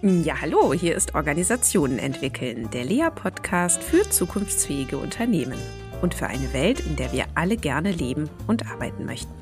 Ja, 0.00 0.40
hallo, 0.40 0.72
hier 0.72 0.94
ist 0.94 1.16
Organisationen 1.16 1.98
entwickeln, 1.98 2.70
der 2.70 2.84
Lea-Podcast 2.84 3.82
für 3.82 4.08
zukunftsfähige 4.08 4.96
Unternehmen 4.96 5.58
und 6.02 6.14
für 6.14 6.28
eine 6.28 6.52
Welt, 6.52 6.78
in 6.78 6.94
der 6.94 7.12
wir 7.12 7.24
alle 7.34 7.56
gerne 7.56 7.90
leben 7.90 8.30
und 8.46 8.70
arbeiten 8.70 9.06
möchten. 9.06 9.32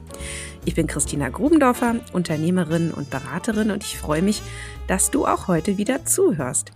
Ich 0.64 0.74
bin 0.74 0.86
Christina 0.86 1.28
Grubendorfer, 1.28 1.96
Unternehmerin 2.14 2.90
und 2.90 3.10
Beraterin 3.10 3.70
und 3.70 3.84
ich 3.84 3.98
freue 3.98 4.22
mich, 4.22 4.40
dass 4.86 5.10
du 5.10 5.26
auch 5.26 5.46
heute 5.46 5.76
wieder 5.76 6.06
zuhörst. 6.06 6.72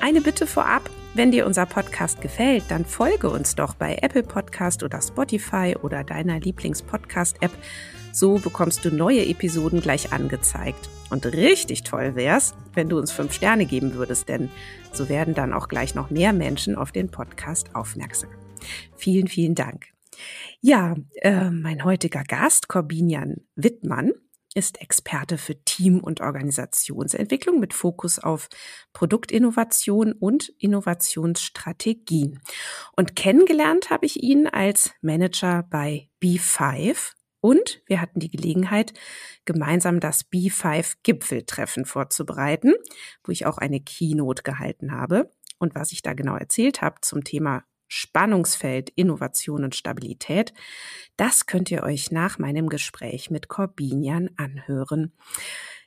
Eine 0.00 0.20
Bitte 0.20 0.48
vorab, 0.48 0.90
wenn 1.14 1.30
dir 1.30 1.46
unser 1.46 1.64
Podcast 1.64 2.20
gefällt, 2.20 2.64
dann 2.70 2.84
folge 2.84 3.30
uns 3.30 3.54
doch 3.54 3.76
bei 3.76 3.98
Apple 4.02 4.24
Podcast 4.24 4.82
oder 4.82 5.00
Spotify 5.00 5.76
oder 5.80 6.02
deiner 6.02 6.40
Lieblings-Podcast-App 6.40 7.52
so 8.16 8.38
bekommst 8.38 8.84
du 8.84 8.90
neue 8.90 9.26
Episoden 9.26 9.82
gleich 9.82 10.12
angezeigt. 10.12 10.88
Und 11.10 11.26
richtig 11.26 11.82
toll 11.82 12.14
wär's, 12.14 12.54
wenn 12.72 12.88
du 12.88 12.98
uns 12.98 13.12
fünf 13.12 13.34
Sterne 13.34 13.66
geben 13.66 13.94
würdest, 13.94 14.28
denn 14.28 14.50
so 14.92 15.08
werden 15.10 15.34
dann 15.34 15.52
auch 15.52 15.68
gleich 15.68 15.94
noch 15.94 16.08
mehr 16.10 16.32
Menschen 16.32 16.76
auf 16.76 16.92
den 16.92 17.10
Podcast 17.10 17.74
aufmerksam. 17.74 18.30
Vielen, 18.96 19.28
vielen 19.28 19.54
Dank. 19.54 19.88
Ja, 20.60 20.94
äh, 21.16 21.50
mein 21.50 21.84
heutiger 21.84 22.24
Gast, 22.24 22.68
Corbinian 22.68 23.42
Wittmann, 23.54 24.12
ist 24.54 24.80
Experte 24.80 25.36
für 25.36 25.62
Team- 25.64 26.00
und 26.00 26.22
Organisationsentwicklung 26.22 27.60
mit 27.60 27.74
Fokus 27.74 28.18
auf 28.18 28.48
Produktinnovation 28.94 30.12
und 30.12 30.48
Innovationsstrategien. 30.58 32.40
Und 32.96 33.14
kennengelernt 33.14 33.90
habe 33.90 34.06
ich 34.06 34.22
ihn 34.22 34.46
als 34.46 34.92
Manager 35.02 35.62
bei 35.68 36.08
B5, 36.22 37.12
und 37.46 37.80
wir 37.86 38.00
hatten 38.00 38.18
die 38.18 38.28
Gelegenheit, 38.28 38.92
gemeinsam 39.44 40.00
das 40.00 40.28
B5-Gipfeltreffen 40.32 41.84
vorzubereiten, 41.84 42.74
wo 43.22 43.30
ich 43.30 43.46
auch 43.46 43.58
eine 43.58 43.78
Keynote 43.78 44.42
gehalten 44.42 44.90
habe. 44.90 45.30
Und 45.60 45.76
was 45.76 45.92
ich 45.92 46.02
da 46.02 46.12
genau 46.12 46.34
erzählt 46.34 46.82
habe 46.82 46.96
zum 47.02 47.22
Thema 47.22 47.62
Spannungsfeld, 47.86 48.90
Innovation 48.90 49.62
und 49.62 49.76
Stabilität, 49.76 50.54
das 51.16 51.46
könnt 51.46 51.70
ihr 51.70 51.84
euch 51.84 52.10
nach 52.10 52.40
meinem 52.40 52.68
Gespräch 52.68 53.30
mit 53.30 53.46
Corbinian 53.46 54.30
anhören. 54.36 55.12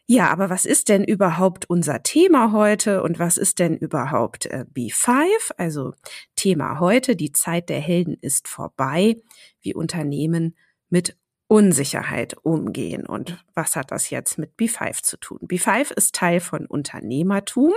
Ja, 0.06 0.30
aber 0.30 0.50
was 0.50 0.66
ist 0.66 0.88
denn 0.88 1.04
überhaupt 1.04 1.70
unser 1.70 2.04
Thema 2.04 2.54
heute 2.54 3.04
und 3.04 3.20
was 3.20 3.38
ist 3.38 3.60
denn 3.60 3.76
überhaupt 3.76 4.46
äh, 4.46 4.64
B5? 4.74 5.28
Also 5.58 5.94
Thema 6.38 6.80
heute, 6.80 7.18
die 7.18 7.34
Zeit 7.34 7.68
der 7.68 7.82
Helden 7.82 8.16
ist 8.22 8.48
vorbei, 8.48 9.18
wie 9.60 9.76
Unternehmen 9.76 10.56
mit 10.90 11.18
Unsicherheit 11.50 12.36
umgehen. 12.44 13.08
Und 13.08 13.44
was 13.56 13.76
hat 13.76 13.92
das 13.92 14.12
jetzt 14.12 14.38
mit 14.38 14.54
B5 14.56 15.02
zu 15.02 15.18
tun? 15.18 15.40
B5 15.42 15.92
ist 15.94 16.14
Teil 16.14 16.40
von 16.42 16.68
Unternehmertum, 16.68 17.74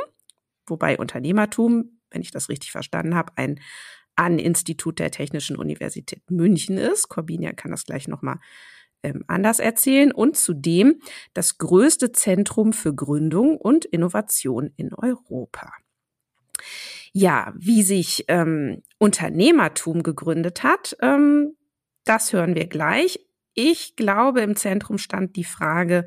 wobei 0.66 0.98
Unternehmertum, 0.98 1.98
wenn 2.10 2.20
ich 2.20 2.30
das 2.30 2.50
richtig 2.50 2.70
verstanden 2.70 3.14
habe, 3.14 3.32
ein 3.36 3.60
An-Institut 4.14 4.98
der 4.98 5.10
Technischen 5.10 5.56
Universität 5.56 6.30
München 6.30 6.76
ist. 6.76 7.08
Corbinia 7.08 7.54
kann 7.54 7.70
das 7.70 7.86
gleich 7.86 8.08
nochmal 8.08 8.40
ähm, 9.02 9.24
anders 9.26 9.58
erzählen. 9.58 10.12
Und 10.12 10.36
zudem 10.36 11.00
das 11.32 11.56
größte 11.56 12.12
Zentrum 12.12 12.74
für 12.74 12.94
Gründung 12.94 13.56
und 13.56 13.86
Innovation 13.86 14.70
in 14.76 14.92
Europa. 14.92 15.72
Ja, 17.14 17.54
wie 17.56 17.82
sich 17.82 18.26
ähm, 18.28 18.82
Unternehmertum 18.98 20.02
gegründet 20.02 20.62
hat, 20.62 20.94
ähm, 21.00 21.56
das 22.04 22.34
hören 22.34 22.54
wir 22.54 22.66
gleich. 22.66 23.18
Ich 23.54 23.96
glaube, 23.96 24.40
im 24.40 24.56
Zentrum 24.56 24.98
stand 24.98 25.36
die 25.36 25.44
Frage, 25.44 26.06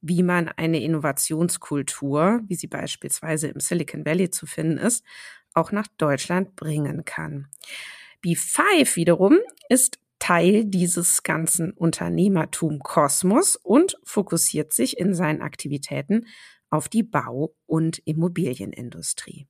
wie 0.00 0.22
man 0.22 0.48
eine 0.48 0.82
Innovationskultur, 0.82 2.40
wie 2.46 2.54
sie 2.54 2.66
beispielsweise 2.66 3.48
im 3.48 3.60
Silicon 3.60 4.04
Valley 4.04 4.30
zu 4.30 4.46
finden 4.46 4.78
ist, 4.78 5.04
auch 5.54 5.72
nach 5.72 5.86
Deutschland 5.98 6.56
bringen 6.56 7.04
kann. 7.04 7.48
B5 8.24 8.96
wiederum 8.96 9.38
ist 9.68 9.98
Teil 10.18 10.64
dieses 10.64 11.22
ganzen 11.22 11.72
Unternehmertum-Kosmos 11.72 13.56
und 13.56 13.96
fokussiert 14.04 14.72
sich 14.72 14.98
in 14.98 15.14
seinen 15.14 15.42
Aktivitäten 15.42 16.26
auf 16.70 16.88
die 16.88 17.02
Bau- 17.02 17.54
und 17.66 17.98
Immobilienindustrie. 18.04 19.46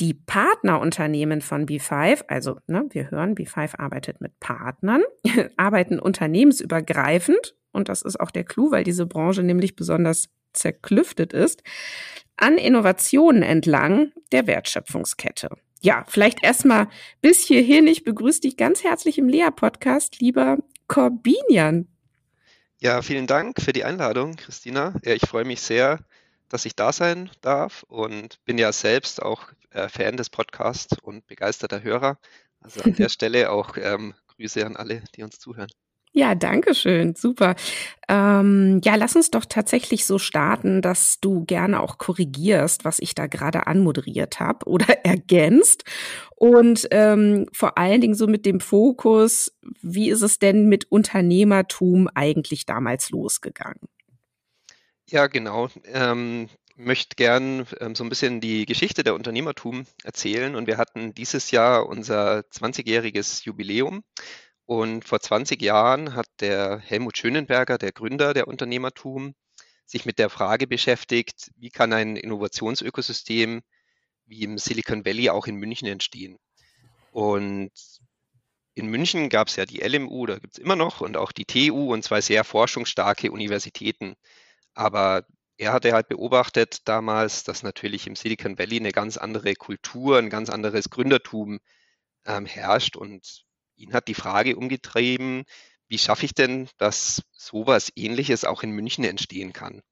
Die 0.00 0.14
Partnerunternehmen 0.14 1.40
von 1.40 1.66
B5, 1.66 2.24
also 2.28 2.58
ne, 2.66 2.86
wir 2.90 3.10
hören, 3.10 3.34
B5 3.34 3.78
arbeitet 3.78 4.20
mit 4.20 4.38
Partnern, 4.40 5.02
arbeiten 5.56 5.98
unternehmensübergreifend, 5.98 7.54
und 7.72 7.88
das 7.88 8.02
ist 8.02 8.20
auch 8.20 8.30
der 8.30 8.44
Clou, 8.44 8.70
weil 8.70 8.84
diese 8.84 9.06
Branche 9.06 9.42
nämlich 9.42 9.76
besonders 9.76 10.28
zerklüftet 10.52 11.32
ist, 11.32 11.62
an 12.36 12.58
Innovationen 12.58 13.42
entlang 13.42 14.12
der 14.30 14.46
Wertschöpfungskette. 14.46 15.50
Ja, 15.80 16.04
vielleicht 16.08 16.44
erstmal 16.44 16.88
bis 17.20 17.44
hierhin. 17.44 17.86
Ich 17.86 18.04
begrüße 18.04 18.40
dich 18.40 18.56
ganz 18.56 18.84
herzlich 18.84 19.18
im 19.18 19.28
Lea-Podcast, 19.28 20.20
lieber 20.20 20.58
Corbinian. 20.86 21.88
Ja, 22.78 23.02
vielen 23.02 23.26
Dank 23.26 23.60
für 23.60 23.72
die 23.72 23.84
Einladung, 23.84 24.36
Christina. 24.36 24.94
Ja, 25.04 25.14
ich 25.14 25.26
freue 25.26 25.44
mich 25.44 25.60
sehr, 25.60 26.00
dass 26.48 26.66
ich 26.66 26.76
da 26.76 26.92
sein 26.92 27.30
darf 27.40 27.84
und 27.88 28.44
bin 28.44 28.58
ja 28.58 28.72
selbst 28.72 29.22
auch 29.22 29.48
äh, 29.72 29.88
Fan 29.88 30.16
des 30.16 30.30
Podcasts 30.30 30.96
und 31.02 31.26
begeisterter 31.26 31.82
Hörer. 31.82 32.18
Also 32.60 32.82
an 32.82 32.94
der 32.94 33.08
Stelle 33.10 33.50
auch 33.50 33.76
ähm, 33.76 34.14
Grüße 34.28 34.64
an 34.64 34.76
alle, 34.76 35.02
die 35.16 35.22
uns 35.22 35.38
zuhören. 35.38 35.70
Ja, 36.14 36.34
danke 36.34 36.74
schön. 36.74 37.14
Super. 37.14 37.54
Ähm, 38.06 38.82
ja, 38.84 38.96
lass 38.96 39.16
uns 39.16 39.30
doch 39.30 39.46
tatsächlich 39.46 40.04
so 40.04 40.18
starten, 40.18 40.82
dass 40.82 41.20
du 41.20 41.46
gerne 41.46 41.80
auch 41.80 41.96
korrigierst, 41.96 42.84
was 42.84 42.98
ich 42.98 43.14
da 43.14 43.26
gerade 43.26 43.66
anmoderiert 43.66 44.38
habe 44.38 44.66
oder 44.66 44.86
ergänzt. 45.06 45.84
Und 46.36 46.86
ähm, 46.90 47.46
vor 47.52 47.78
allen 47.78 48.02
Dingen 48.02 48.14
so 48.14 48.26
mit 48.26 48.44
dem 48.44 48.60
Fokus, 48.60 49.56
wie 49.80 50.10
ist 50.10 50.20
es 50.20 50.38
denn 50.38 50.68
mit 50.68 50.84
Unternehmertum 50.92 52.08
eigentlich 52.14 52.66
damals 52.66 53.08
losgegangen? 53.08 53.88
Ja, 55.08 55.28
genau. 55.28 55.68
Ähm, 55.86 56.48
möchte 56.76 57.16
gern 57.16 57.66
ähm, 57.80 57.94
so 57.94 58.04
ein 58.04 58.08
bisschen 58.08 58.40
die 58.40 58.66
Geschichte 58.66 59.04
der 59.04 59.14
Unternehmertum 59.14 59.86
erzählen. 60.04 60.54
Und 60.54 60.66
wir 60.66 60.78
hatten 60.78 61.14
dieses 61.14 61.50
Jahr 61.50 61.86
unser 61.86 62.40
20-jähriges 62.40 63.44
Jubiläum. 63.44 64.02
Und 64.64 65.04
vor 65.04 65.20
20 65.20 65.60
Jahren 65.60 66.14
hat 66.14 66.28
der 66.40 66.78
Helmut 66.78 67.18
Schönenberger, 67.18 67.78
der 67.78 67.92
Gründer 67.92 68.32
der 68.32 68.48
Unternehmertum, 68.48 69.34
sich 69.84 70.06
mit 70.06 70.18
der 70.18 70.30
Frage 70.30 70.66
beschäftigt, 70.66 71.50
wie 71.56 71.70
kann 71.70 71.92
ein 71.92 72.16
Innovationsökosystem 72.16 73.62
wie 74.24 74.44
im 74.44 74.56
Silicon 74.58 75.04
Valley 75.04 75.30
auch 75.30 75.46
in 75.46 75.56
München 75.56 75.88
entstehen. 75.88 76.38
Und 77.10 77.72
in 78.74 78.86
München 78.86 79.28
gab 79.28 79.48
es 79.48 79.56
ja 79.56 79.66
die 79.66 79.80
LMU, 79.80 80.26
da 80.26 80.38
gibt 80.38 80.54
es 80.54 80.58
immer 80.58 80.76
noch, 80.76 81.02
und 81.02 81.16
auch 81.16 81.32
die 81.32 81.44
TU 81.44 81.92
und 81.92 82.02
zwei 82.02 82.20
sehr 82.22 82.44
forschungsstarke 82.44 83.30
Universitäten. 83.30 84.14
Aber 84.74 85.26
er 85.58 85.72
hatte 85.72 85.92
halt 85.92 86.08
beobachtet 86.08 86.88
damals, 86.88 87.44
dass 87.44 87.62
natürlich 87.62 88.06
im 88.06 88.16
Silicon 88.16 88.58
Valley 88.58 88.78
eine 88.78 88.92
ganz 88.92 89.16
andere 89.16 89.54
Kultur, 89.54 90.18
ein 90.18 90.30
ganz 90.30 90.50
anderes 90.50 90.90
Gründertum 90.90 91.60
ähm, 92.26 92.46
herrscht. 92.46 92.96
Und 92.96 93.44
ihn 93.76 93.92
hat 93.92 94.08
die 94.08 94.14
Frage 94.14 94.56
umgetrieben, 94.56 95.44
wie 95.88 95.98
schaffe 95.98 96.24
ich 96.24 96.34
denn, 96.34 96.68
dass 96.78 97.22
sowas 97.32 97.92
ähnliches 97.96 98.44
auch 98.44 98.62
in 98.62 98.70
München 98.70 99.04
entstehen 99.04 99.52
kann? 99.52 99.82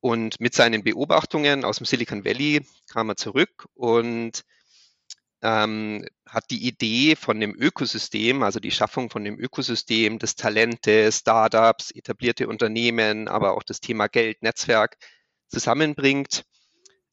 Und 0.00 0.40
mit 0.40 0.54
seinen 0.54 0.84
Beobachtungen 0.84 1.64
aus 1.64 1.78
dem 1.78 1.86
Silicon 1.86 2.24
Valley 2.24 2.66
kam 2.90 3.08
er 3.08 3.16
zurück 3.16 3.66
und 3.74 4.42
ähm, 5.44 6.06
hat 6.26 6.50
die 6.50 6.66
Idee 6.66 7.16
von 7.16 7.38
dem 7.38 7.54
Ökosystem, 7.54 8.42
also 8.42 8.60
die 8.60 8.70
Schaffung 8.70 9.10
von 9.10 9.24
dem 9.24 9.38
Ökosystem 9.38 10.18
des 10.18 10.36
Talente, 10.36 11.12
Startups, 11.12 11.90
etablierte 11.90 12.48
Unternehmen, 12.48 13.28
aber 13.28 13.54
auch 13.54 13.62
das 13.62 13.80
Thema 13.80 14.08
Geld, 14.08 14.42
Netzwerk 14.42 14.96
zusammenbringt, 15.48 16.44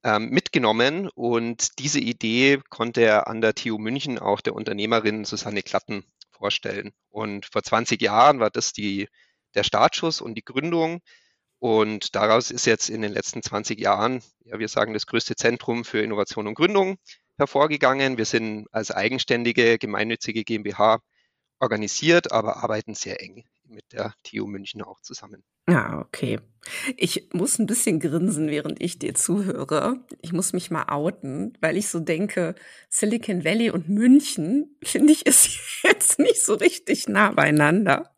ähm, 0.04 0.30
mitgenommen. 0.30 1.10
Und 1.10 1.78
diese 1.80 2.00
Idee 2.00 2.62
konnte 2.70 3.02
er 3.02 3.28
an 3.28 3.42
der 3.42 3.54
TU 3.54 3.78
München 3.78 4.18
auch 4.18 4.40
der 4.40 4.56
Unternehmerin 4.56 5.26
Susanne 5.26 5.62
Klatten 5.62 6.06
vorstellen. 6.32 6.94
Und 7.10 7.46
vor 7.46 7.64
20 7.64 8.02
Jahren 8.02 8.40
war 8.40 8.50
das 8.50 8.72
die, 8.72 9.10
der 9.56 9.64
Startschuss 9.64 10.22
und 10.22 10.36
die 10.36 10.46
Gründung. 10.46 11.02
Und 11.60 12.16
daraus 12.16 12.50
ist 12.50 12.66
jetzt 12.66 12.90
in 12.90 13.02
den 13.02 13.12
letzten 13.12 13.44
20 13.44 13.80
Jahren, 13.80 14.24
ja, 14.46 14.58
wir 14.58 14.70
sagen, 14.70 14.94
das 14.94 15.06
größte 15.06 15.36
Zentrum 15.36 15.84
für 15.86 16.02
Innovation 16.02 16.48
und 16.48 16.56
Gründung 16.56 16.98
hervorgegangen. 17.42 18.18
Wir 18.18 18.26
sind 18.26 18.68
als 18.72 18.92
eigenständige 18.92 19.78
gemeinnützige 19.78 20.44
GmbH 20.44 21.02
organisiert, 21.60 22.32
aber 22.32 22.64
arbeiten 22.64 22.96
sehr 22.96 23.22
eng 23.22 23.44
mit 23.72 23.94
der 23.94 24.14
TU 24.24 24.48
München 24.48 24.82
auch 24.82 25.00
zusammen. 25.02 25.44
Ah, 25.68 26.00
okay. 26.00 26.40
Ich 26.98 27.30
muss 27.34 27.58
ein 27.58 27.68
bisschen 27.68 28.00
grinsen, 28.00 28.50
während 28.50 28.82
ich 28.82 29.00
dir 29.00 29.14
zuhöre. 29.16 30.04
Ich 30.22 30.34
muss 30.34 30.54
mich 30.54 30.72
mal 30.72 30.86
outen, 30.90 31.58
weil 31.62 31.78
ich 31.78 31.88
so 31.88 32.00
denke, 32.00 32.56
Silicon 32.90 33.46
Valley 33.46 33.70
und 33.70 33.88
München, 33.90 34.76
finde 34.84 35.14
ich, 35.14 35.26
ist 35.26 35.50
jetzt 35.84 36.20
nicht 36.20 36.44
so 36.44 36.56
richtig 36.56 37.08
nah 37.08 37.32
beieinander. 37.32 38.14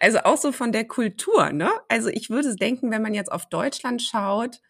Also 0.00 0.18
auch 0.20 0.38
so 0.38 0.52
von 0.52 0.72
der 0.72 0.86
Kultur, 0.86 1.52
ne? 1.52 1.70
Also 1.88 2.08
ich 2.08 2.30
würde 2.30 2.56
denken, 2.56 2.90
wenn 2.90 3.02
man 3.02 3.14
jetzt 3.14 3.30
auf 3.30 3.48
Deutschland 3.48 4.02
schaut, 4.02 4.60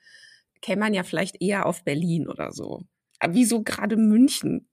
käme 0.61 0.81
man 0.81 0.95
ja 0.95 1.05
vielleicht 1.05 1.41
eher 1.41 1.67
auf 1.67 1.85
Berlin 1.85 2.29
oder 2.29 2.53
so. 2.53 2.83
Aber 3.19 3.35
wieso 3.35 3.63
gerade 3.63 3.97
München? 3.97 4.69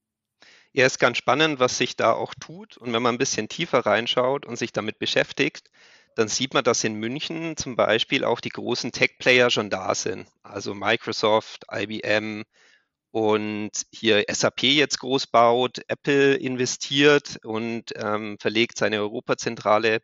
Ja, 0.74 0.86
ist 0.88 1.00
ganz 1.00 1.18
spannend, 1.18 1.60
was 1.60 1.78
sich 1.78 1.96
da 1.96 2.14
auch 2.14 2.34
tut. 2.34 2.78
Und 2.78 2.94
wenn 2.94 3.02
man 3.04 3.16
ein 3.16 3.20
bisschen 3.20 3.48
tiefer 3.48 3.86
reinschaut 3.86 4.46
und 4.46 4.58
sich 4.58 4.74
damit 4.74 4.98
beschäftigt, 4.98 5.70
dann 6.16 6.28
sieht 6.28 6.54
man, 6.54 6.64
dass 6.64 6.84
in 6.84 6.96
München 6.96 7.58
zum 7.58 7.76
Beispiel 7.76 8.24
auch 8.24 8.40
die 8.40 8.50
großen 8.50 8.92
Tech-Player 8.92 9.50
schon 9.50 9.70
da 9.70 9.96
sind. 9.96 10.28
Also 10.44 10.74
Microsoft, 10.74 11.66
IBM 11.72 12.44
und 13.12 13.72
hier 13.92 14.26
SAP 14.30 14.64
jetzt 14.64 15.00
groß 15.00 15.28
baut, 15.28 15.82
Apple 15.88 16.36
investiert 16.36 17.40
und 17.44 17.92
ähm, 17.96 18.38
verlegt 18.40 18.78
seine 18.78 19.00
Europazentrale 19.00 20.02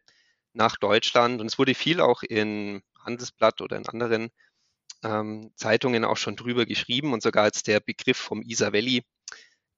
nach 0.54 0.78
Deutschland. 0.78 1.42
Und 1.42 1.48
es 1.48 1.58
wurde 1.60 1.76
viel 1.76 2.02
auch 2.02 2.24
in 2.24 2.82
Handelsblatt 3.00 3.62
oder 3.62 3.78
in 3.78 3.88
anderen 3.88 4.30
ähm, 5.04 5.52
Zeitungen 5.56 6.06
auch 6.06 6.18
schon 6.18 6.36
drüber 6.36 6.66
geschrieben 6.66 7.14
und 7.14 7.24
sogar 7.24 7.44
als 7.44 7.64
der 7.64 7.80
Begriff 7.80 8.18
vom 8.18 8.42
Isar 8.42 8.74
Valley 8.74 9.04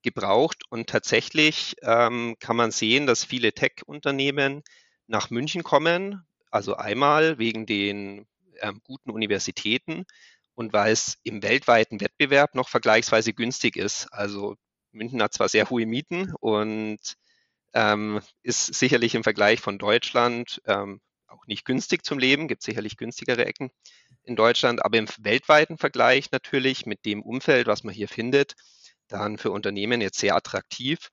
gebraucht. 0.01 0.63
Und 0.69 0.89
tatsächlich 0.89 1.75
ähm, 1.81 2.35
kann 2.39 2.55
man 2.55 2.71
sehen, 2.71 3.05
dass 3.07 3.23
viele 3.23 3.53
Tech-Unternehmen 3.53 4.63
nach 5.07 5.29
München 5.29 5.63
kommen. 5.63 6.25
Also 6.49 6.75
einmal 6.75 7.37
wegen 7.37 7.65
den 7.65 8.27
ähm, 8.61 8.81
guten 8.83 9.11
Universitäten 9.11 10.05
und 10.53 10.73
weil 10.73 10.91
es 10.91 11.17
im 11.23 11.43
weltweiten 11.43 12.01
Wettbewerb 12.01 12.55
noch 12.55 12.69
vergleichsweise 12.69 13.33
günstig 13.33 13.77
ist. 13.77 14.07
Also 14.11 14.55
München 14.91 15.21
hat 15.21 15.33
zwar 15.33 15.49
sehr 15.49 15.69
hohe 15.69 15.85
Mieten 15.85 16.33
und 16.39 16.99
ähm, 17.73 18.21
ist 18.43 18.73
sicherlich 18.73 19.15
im 19.15 19.23
Vergleich 19.23 19.61
von 19.61 19.77
Deutschland 19.77 20.61
ähm, 20.65 20.99
auch 21.31 21.47
nicht 21.47 21.65
günstig 21.65 22.05
zum 22.05 22.19
Leben, 22.19 22.47
gibt 22.47 22.61
sicherlich 22.61 22.97
günstigere 22.97 23.45
Ecken 23.45 23.71
in 24.23 24.35
Deutschland, 24.35 24.83
aber 24.85 24.97
im 24.97 25.07
weltweiten 25.19 25.77
Vergleich 25.77 26.31
natürlich 26.31 26.85
mit 26.85 27.05
dem 27.05 27.21
Umfeld, 27.21 27.67
was 27.67 27.83
man 27.83 27.93
hier 27.93 28.07
findet, 28.07 28.55
dann 29.07 29.37
für 29.37 29.51
Unternehmen 29.51 30.01
jetzt 30.01 30.19
sehr 30.19 30.35
attraktiv. 30.35 31.09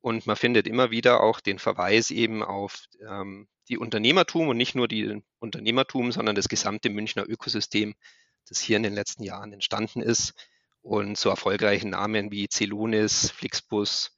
Und 0.00 0.26
man 0.26 0.36
findet 0.36 0.68
immer 0.68 0.90
wieder 0.90 1.20
auch 1.20 1.40
den 1.40 1.58
Verweis 1.58 2.10
eben 2.10 2.42
auf 2.42 2.84
ähm, 3.00 3.48
die 3.68 3.78
Unternehmertum 3.78 4.48
und 4.48 4.56
nicht 4.56 4.74
nur 4.74 4.88
die 4.88 5.22
Unternehmertum, 5.40 6.12
sondern 6.12 6.36
das 6.36 6.48
gesamte 6.48 6.90
Münchner 6.90 7.28
Ökosystem, 7.28 7.94
das 8.48 8.60
hier 8.60 8.76
in 8.76 8.84
den 8.84 8.94
letzten 8.94 9.24
Jahren 9.24 9.52
entstanden 9.52 10.00
ist. 10.00 10.34
Und 10.82 11.18
so 11.18 11.30
erfolgreichen 11.30 11.90
Namen 11.90 12.30
wie 12.30 12.46
Celonis, 12.48 13.30
Flixbus 13.32 14.16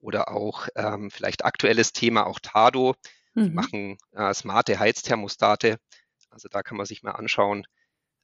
oder 0.00 0.30
auch 0.30 0.68
ähm, 0.74 1.10
vielleicht 1.10 1.44
aktuelles 1.44 1.92
Thema 1.92 2.26
auch 2.26 2.38
Tado, 2.40 2.94
die 3.38 3.50
mhm. 3.50 3.54
machen 3.54 3.98
äh, 4.12 4.32
smarte 4.34 4.78
Heizthermostate. 4.78 5.78
Also 6.30 6.48
da 6.48 6.62
kann 6.62 6.76
man 6.76 6.86
sich 6.86 7.02
mal 7.02 7.12
anschauen, 7.12 7.66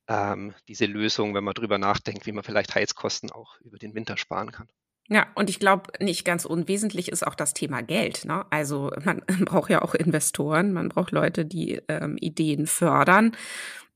ähm, 0.09 0.55
diese 0.69 0.87
Lösung, 0.87 1.35
wenn 1.35 1.45
man 1.45 1.55
drüber 1.55 1.79
nachdenkt, 1.79 2.27
wie 2.27 2.33
man 2.33 2.45
vielleicht 2.45 2.75
Heizkosten 2.75 3.31
auch 3.31 3.59
über 3.61 3.79
den 3.79 3.95
Winter 3.95 4.17
sparen 4.17 4.53
kann. 4.53 4.69
Ja, 5.09 5.27
und 5.35 5.51
ich 5.51 5.61
glaube, 5.61 5.93
nicht 6.03 6.25
ganz 6.25 6.47
unwesentlich 6.47 7.11
ist 7.11 7.27
auch 7.27 7.35
das 7.35 7.53
Thema 7.53 7.83
Geld. 7.83 8.25
Ne? 8.25 8.47
Also 8.51 8.91
man 9.05 9.23
braucht 9.45 9.71
ja 9.71 9.83
auch 9.83 9.95
Investoren, 9.95 10.73
man 10.73 10.89
braucht 10.89 11.11
Leute, 11.11 11.45
die 11.45 11.81
ähm, 11.89 12.17
Ideen 12.19 12.67
fördern. 12.67 13.33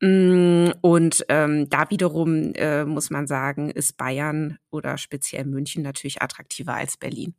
Mm, 0.00 0.70
und 0.82 1.24
ähm, 1.28 1.68
da 1.70 1.90
wiederum 1.90 2.52
äh, 2.54 2.84
muss 2.84 3.10
man 3.10 3.26
sagen, 3.26 3.70
ist 3.70 3.96
Bayern 3.96 4.58
oder 4.70 4.98
speziell 4.98 5.44
München 5.44 5.82
natürlich 5.82 6.20
attraktiver 6.22 6.74
als 6.74 6.96
Berlin. 6.98 7.34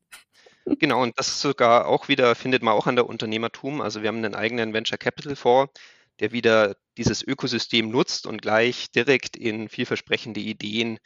Genau, 0.78 1.02
und 1.02 1.18
das 1.18 1.42
sogar 1.42 1.88
auch 1.88 2.08
wieder 2.08 2.36
findet 2.36 2.62
man 2.64 2.74
auch 2.74 2.86
an 2.88 2.96
der 2.96 3.08
Unternehmertum. 3.08 3.82
Also 3.82 4.02
wir 4.02 4.08
haben 4.10 4.18
einen 4.18 4.36
eigenen 4.36 4.74
Venture 4.74 4.98
Capital 4.98 5.36
Fonds, 5.36 5.74
der 6.20 6.32
wieder 6.32 6.76
dieses 6.98 7.22
Ökosystem 7.24 7.90
nutzt 7.90 8.28
und 8.28 8.42
gleich 8.42 8.92
direkt 8.92 9.36
in 9.36 9.68
vielversprechende 9.70 10.40
Ideen 10.40 11.00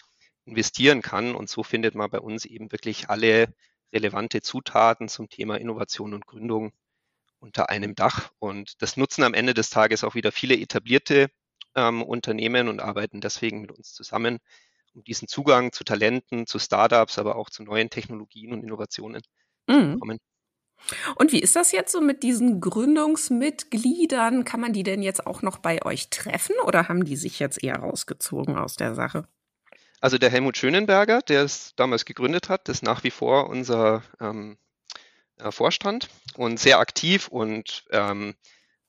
investieren 0.46 1.02
kann. 1.02 1.36
Und 1.36 1.50
so 1.50 1.64
findet 1.64 1.96
man 1.96 2.10
bei 2.10 2.20
uns 2.20 2.46
eben 2.46 2.72
wirklich 2.72 3.10
alle 3.10 3.54
relevante 3.94 4.42
Zutaten 4.42 5.08
zum 5.08 5.30
Thema 5.30 5.56
Innovation 5.60 6.14
und 6.14 6.26
Gründung 6.28 6.74
unter 7.40 7.70
einem 7.70 7.96
Dach. 7.96 8.32
Und 8.40 8.82
das 8.82 8.98
nutzen 8.98 9.24
am 9.24 9.34
Ende 9.34 9.54
des 9.54 9.70
Tages 9.70 10.04
auch 10.04 10.16
wieder 10.16 10.32
viele 10.32 10.58
etablierte 10.58 11.30
ähm, 11.76 12.04
Unternehmen 12.04 12.68
und 12.70 12.80
arbeiten 12.82 13.22
deswegen 13.22 13.62
mit 13.62 13.72
uns 13.72 13.94
zusammen, 13.94 14.40
um 14.94 15.04
diesen 15.04 15.28
Zugang 15.28 15.72
zu 15.72 15.84
Talenten, 15.84 16.48
zu 16.48 16.60
Startups, 16.60 17.18
aber 17.20 17.36
auch 17.36 17.50
zu 17.50 17.64
neuen 17.64 17.90
Technologien 17.90 18.54
und 18.54 18.64
Innovationen 18.64 19.22
mhm. 19.68 19.94
bekommen. 19.94 20.20
Und 21.16 21.32
wie 21.32 21.40
ist 21.40 21.56
das 21.56 21.72
jetzt 21.72 21.92
so 21.92 22.02
mit 22.02 22.24
diesen 22.24 22.60
Gründungsmitgliedern? 22.60 24.44
Kann 24.44 24.60
man 24.60 24.74
die 24.74 24.84
denn 24.84 25.02
jetzt 25.02 25.26
auch 25.26 25.42
noch 25.42 25.58
bei 25.58 25.84
euch 25.86 26.10
treffen 26.10 26.56
oder 26.66 26.90
haben 26.90 27.06
die 27.06 27.16
sich 27.16 27.40
jetzt 27.40 27.64
eher 27.64 27.78
rausgezogen 27.78 28.58
aus 28.58 28.76
der 28.76 28.94
Sache? 28.94 29.26
Also 30.02 30.18
der 30.18 30.30
Helmut 30.30 30.58
Schönenberger, 30.58 31.22
der 31.22 31.44
es 31.44 31.74
damals 31.76 32.04
gegründet 32.04 32.50
hat, 32.50 32.68
ist 32.68 32.84
nach 32.84 33.06
wie 33.06 33.12
vor 33.12 33.50
unser 33.50 34.04
ähm, 34.20 34.58
äh, 35.38 35.52
Vorstand 35.52 36.10
und 36.36 36.60
sehr 36.60 36.80
aktiv 36.80 37.30
und 37.30 37.86
ähm, 37.92 38.36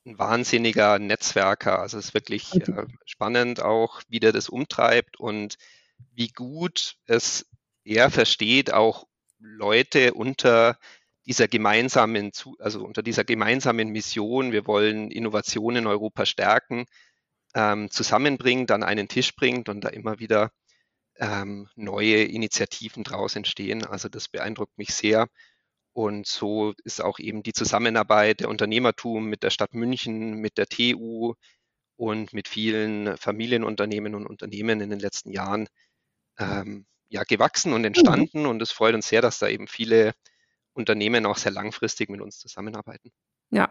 ein 0.05 0.19
wahnsinniger 0.19 0.99
Netzwerker. 0.99 1.79
Also 1.79 1.99
es 1.99 2.07
ist 2.07 2.15
wirklich 2.15 2.53
äh, 2.57 2.87
spannend 3.07 3.63
auch, 3.63 4.03
wie 4.09 4.21
der 4.21 4.33
das 4.33 4.49
umtreibt 4.49 5.21
und 5.21 5.57
wie 6.13 6.29
gut 6.29 6.97
es 7.07 7.47
er 7.85 8.11
versteht, 8.11 8.73
auch 8.73 9.07
Leute 9.45 10.15
unter 10.15 10.79
dieser 11.27 11.49
gemeinsamen, 11.49 12.33
also 12.59 12.85
unter 12.85 13.03
dieser 13.03 13.25
gemeinsamen 13.25 13.91
Mission, 13.91 14.53
wir 14.53 14.67
wollen 14.67 15.11
Innovation 15.11 15.77
in 15.77 15.87
Europa 15.87 16.27
stärken, 16.27 16.87
ähm, 17.55 17.91
zusammenbringt, 17.91 18.71
an 18.71 18.83
einen 18.83 19.09
Tisch 19.09 19.35
bringt 19.37 19.69
und 19.69 19.83
da 19.83 19.89
immer 19.89 20.19
wieder 20.19 20.51
ähm, 21.19 21.69
neue 21.77 22.25
Initiativen 22.25 23.05
draus 23.05 23.37
entstehen. 23.37 23.85
Also 23.87 24.09
das 24.09 24.29
beeindruckt 24.29 24.77
mich 24.79 24.95
sehr. 24.95 25.29
Und 25.93 26.27
so 26.27 26.75
ist 26.85 27.03
auch 27.03 27.19
eben 27.21 27.43
die 27.43 27.53
Zusammenarbeit 27.53 28.41
der 28.41 28.49
Unternehmertum 28.49 29.27
mit 29.27 29.43
der 29.45 29.51
Stadt 29.51 29.75
München, 29.75 30.35
mit 30.35 30.59
der 30.59 30.67
TU 30.67 31.35
und 31.97 32.33
mit 32.33 32.49
vielen 32.49 33.17
Familienunternehmen 33.17 34.15
und 34.15 34.27
Unternehmen 34.27 34.81
in 34.81 34.91
den 34.91 34.99
letzten 34.99 35.31
Jahren 35.31 35.69
ähm, 36.39 36.87
ja, 37.15 37.23
gewachsen 37.23 37.73
und 37.73 37.83
mhm. 37.83 37.87
entstanden. 37.87 38.41
Mhm. 38.41 38.49
Und 38.49 38.63
es 38.63 38.73
freut 38.73 38.95
uns 38.95 39.09
sehr, 39.09 39.23
dass 39.23 39.39
da 39.39 39.49
eben 39.49 39.69
viele 39.69 40.15
Unternehmen 40.75 41.25
auch 41.27 41.37
sehr 41.37 41.53
langfristig 41.53 42.11
mit 42.11 42.21
uns 42.21 42.39
zusammenarbeiten. 42.39 43.11
Ja, 43.51 43.71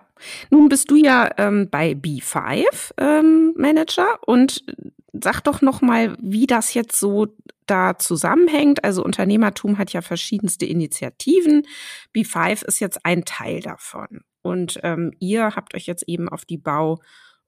nun 0.49 0.69
bist 0.69 0.89
du 0.89 0.95
ja 0.95 1.29
ähm, 1.37 1.69
bei 1.69 1.91
B5 1.91 2.63
ähm, 2.97 3.53
Manager 3.57 4.17
und 4.25 4.63
sag 5.11 5.41
doch 5.41 5.61
noch 5.61 5.81
mal, 5.81 6.15
wie 6.21 6.47
das 6.47 6.73
jetzt 6.73 6.97
so 6.97 7.35
da 7.65 7.97
zusammenhängt. 7.97 8.85
Also 8.85 9.03
Unternehmertum 9.03 9.77
hat 9.77 9.91
ja 9.91 10.01
verschiedenste 10.01 10.65
Initiativen. 10.65 11.67
B5 12.15 12.65
ist 12.65 12.79
jetzt 12.79 13.05
ein 13.05 13.25
Teil 13.25 13.59
davon. 13.59 14.21
Und 14.41 14.79
ähm, 14.83 15.11
ihr 15.19 15.55
habt 15.55 15.75
euch 15.75 15.85
jetzt 15.85 16.03
eben 16.07 16.29
auf 16.29 16.45
die 16.45 16.57
Bau- 16.57 16.99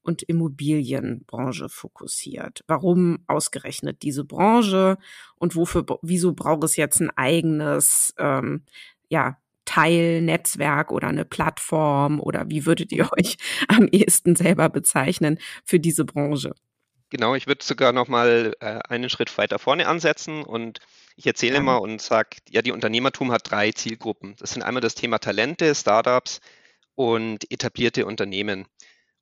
und 0.05 0.23
Immobilienbranche 0.23 1.67
fokussiert. 1.67 2.63
Warum 2.67 3.19
ausgerechnet 3.27 4.03
diese 4.03 4.23
Branche 4.23 4.97
und 5.35 5.55
wofür, 5.55 5.85
wieso 6.01 6.33
braucht 6.33 6.63
es 6.63 6.75
jetzt 6.75 7.01
ein 7.01 7.09
eigenes 7.17 8.13
ähm, 8.17 8.63
ja, 9.09 9.37
Teilnetzwerk 9.65 10.91
oder 10.91 11.07
eine 11.07 11.25
Plattform 11.25 12.19
oder 12.19 12.49
wie 12.49 12.65
würdet 12.65 12.91
ihr 12.91 13.09
euch 13.17 13.37
am 13.67 13.87
ehesten 13.87 14.35
selber 14.35 14.69
bezeichnen 14.69 15.39
für 15.63 15.79
diese 15.79 16.05
Branche? 16.05 16.53
Genau, 17.09 17.35
ich 17.35 17.47
würde 17.47 17.63
sogar 17.63 17.91
noch 17.91 18.07
mal 18.07 18.55
äh, 18.59 18.79
einen 18.87 19.09
Schritt 19.09 19.35
weiter 19.37 19.59
vorne 19.59 19.87
ansetzen 19.87 20.43
und 20.43 20.79
ich 21.15 21.25
erzähle 21.25 21.61
mal 21.61 21.77
und 21.77 22.01
sage, 22.01 22.37
ja, 22.49 22.61
die 22.61 22.71
Unternehmertum 22.71 23.31
hat 23.31 23.49
drei 23.49 23.71
Zielgruppen. 23.71 24.35
Das 24.37 24.51
sind 24.51 24.63
einmal 24.63 24.81
das 24.81 24.95
Thema 24.95 25.17
Talente, 25.19 25.73
Startups 25.73 26.41
und 26.95 27.49
etablierte 27.51 28.05
Unternehmen. 28.05 28.65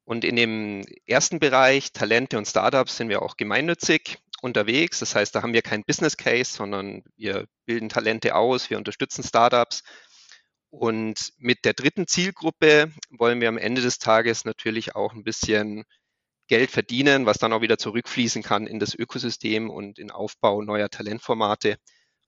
Und 0.06 0.26
in 0.26 0.36
dem 0.36 0.84
ersten 1.06 1.40
Bereich, 1.40 1.94
Talente 1.94 2.38
und 2.38 2.48
Startups, 2.48 2.98
sind 2.98 3.10
wir 3.10 3.22
auch 3.22 3.38
gemeinnützig 3.38 4.18
unterwegs. 4.42 5.00
Das 5.00 5.16
heißt, 5.16 5.34
da 5.34 5.42
haben 5.42 5.54
wir 5.54 5.62
kein 5.62 5.84
Business 5.86 6.18
Case, 6.18 6.54
sondern 6.54 7.04
wir 7.16 7.46
bilden 7.66 7.90
Talente 7.90 8.36
aus, 8.36 8.70
wir 8.70 8.78
unterstützen 8.78 9.24
Startups 9.24 9.84
und 10.74 11.34
mit 11.38 11.66
der 11.66 11.74
dritten 11.74 12.08
Zielgruppe 12.08 12.92
wollen 13.12 13.40
wir 13.40 13.48
am 13.48 13.60
Ende 13.60 13.84
des 13.84 14.00
Tages 14.00 14.44
natürlich 14.44 14.96
auch 14.96 15.14
ein 15.14 15.24
bisschen 15.24 15.84
Geld 16.48 16.72
verdienen, 16.72 17.28
was 17.28 17.38
dann 17.38 17.54
auch 17.54 17.62
wieder 17.62 17.78
zurückfließen 17.78 18.42
kann 18.42 18.66
in 18.66 18.80
das 18.80 18.96
Ökosystem 18.96 19.70
und 19.70 20.00
in 20.00 20.10
Aufbau 20.10 20.64
neuer 20.64 20.90
Talentformate 20.90 21.78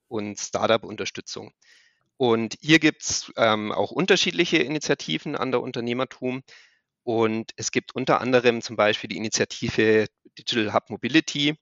und 0.07 0.39
Startup-Unterstützung. 0.39 1.53
Und 2.17 2.55
hier 2.61 2.77
gibt 2.77 3.01
es 3.01 3.33
ähm, 3.35 3.71
auch 3.71 3.89
unterschiedliche 3.89 4.57
Initiativen 4.57 5.35
an 5.35 5.49
der 5.49 5.61
Unternehmertum. 5.61 6.43
Und 7.05 7.51
es 7.55 7.69
gibt 7.69 7.93
unter 7.93 8.19
anderem 8.19 8.63
zum 8.63 8.75
Beispiel 8.75 9.07
die 9.07 9.17
Initiative 9.17 10.07
Digital 10.39 10.73
Hub 10.73 10.89
Mobility, 10.89 11.55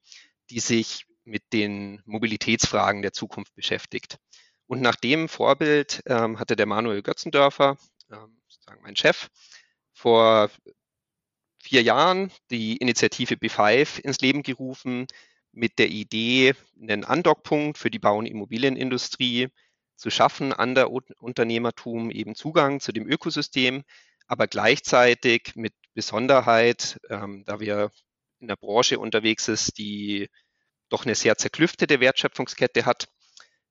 die 0.50 0.62
sich 0.62 1.06
mit 1.26 1.44
den 1.52 2.02
Mobilitätsfragen 2.06 3.02
der 3.02 3.12
Zukunft 3.12 3.54
beschäftigt. 3.54 4.20
Und 4.68 4.80
nach 4.80 4.96
dem 4.96 5.28
Vorbild 5.28 6.02
ähm, 6.06 6.40
hatte 6.40 6.56
der 6.56 6.66
Manuel 6.66 7.02
Götzendörfer, 7.02 7.78
ähm, 8.10 8.42
sozusagen 8.48 8.84
mein 8.84 8.96
Chef, 8.96 9.28
vor 9.92 10.50
vier 11.62 11.82
Jahren 11.82 12.32
die 12.50 12.78
Initiative 12.78 13.36
B5 13.36 14.00
ins 14.00 14.22
Leben 14.22 14.44
gerufen, 14.44 15.08
mit 15.52 15.78
der 15.78 15.90
Idee, 15.90 16.54
einen 16.82 17.04
Andockpunkt 17.04 17.78
für 17.78 17.92
die 17.92 18.00
Bau- 18.00 18.18
und 18.18 18.28
Immobilienindustrie 18.28 19.50
zu 19.98 20.10
schaffen 20.10 20.54
an 20.54 20.74
der 20.74 20.90
Unternehmertum, 20.90 22.12
eben 22.12 22.34
Zugang 22.34 22.80
zu 22.80 22.94
dem 22.94 23.06
Ökosystem, 23.08 23.84
aber 24.34 24.48
gleichzeitig 24.48 25.52
mit 25.56 25.74
Besonderheit, 25.94 27.00
ähm, 27.08 27.44
da 27.46 27.60
wir 27.60 27.92
in 28.40 28.48
der 28.48 28.56
Branche 28.56 28.98
unterwegs 28.98 29.48
ist, 29.48 29.78
die 29.78 30.28
doch 30.90 31.06
eine 31.06 31.14
sehr 31.14 31.38
zerklüftete 31.38 32.00
Wertschöpfungskette 32.00 32.88
hat, 32.88 33.08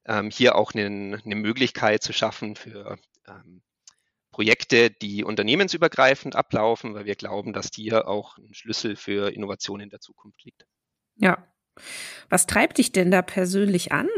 ähm, 0.06 0.30
hier 0.30 0.54
auch 0.54 0.72
eine, 0.72 1.20
eine, 1.24 1.34
Möglichkeit 1.34 2.04
zu 2.04 2.12
schaffen 2.12 2.54
für 2.54 2.96
ähm, 3.26 3.62
Projekte, 4.30 4.90
die 4.90 5.24
unternehmensübergreifend 5.24 6.36
ablaufen, 6.36 6.94
weil 6.94 7.06
wir 7.06 7.16
glauben, 7.16 7.52
dass 7.52 7.70
hier 7.74 8.06
auch 8.06 8.38
ein 8.38 8.54
Schlüssel 8.54 8.94
für 8.94 9.34
Innovation 9.34 9.80
in 9.80 9.90
der 9.90 10.00
Zukunft 10.00 10.44
liegt. 10.44 10.64
Ja. 11.16 11.44
Was 12.28 12.46
treibt 12.46 12.78
dich 12.78 12.92
denn 12.92 13.10
da 13.10 13.22
persönlich 13.22 13.90
an, 13.90 14.08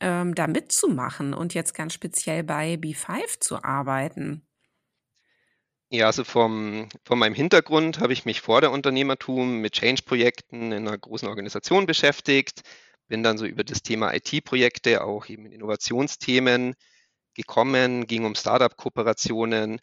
ähm, 0.00 0.34
da 0.34 0.46
mitzumachen 0.46 1.34
und 1.34 1.52
jetzt 1.52 1.74
ganz 1.74 1.92
speziell 1.92 2.42
bei 2.42 2.74
B5 2.74 3.40
zu 3.40 3.62
arbeiten? 3.62 4.46
Ja, 5.92 6.06
also 6.06 6.22
vom, 6.24 6.88
von 7.04 7.18
meinem 7.18 7.34
Hintergrund 7.34 7.98
habe 7.98 8.12
ich 8.12 8.24
mich 8.24 8.40
vor 8.40 8.60
der 8.60 8.70
Unternehmertum 8.70 9.58
mit 9.60 9.72
Change-Projekten 9.74 10.70
in 10.72 10.86
einer 10.86 10.96
großen 10.96 11.26
Organisation 11.28 11.86
beschäftigt, 11.86 12.62
bin 13.08 13.22
dann 13.24 13.38
so 13.38 13.44
über 13.44 13.64
das 13.64 13.82
Thema 13.82 14.14
IT-Projekte, 14.14 15.02
auch 15.02 15.26
eben 15.28 15.46
in 15.46 15.52
Innovationsthemen 15.52 16.74
gekommen, 17.34 18.06
ging 18.06 18.24
um 18.24 18.34
Startup-Kooperationen 18.36 19.80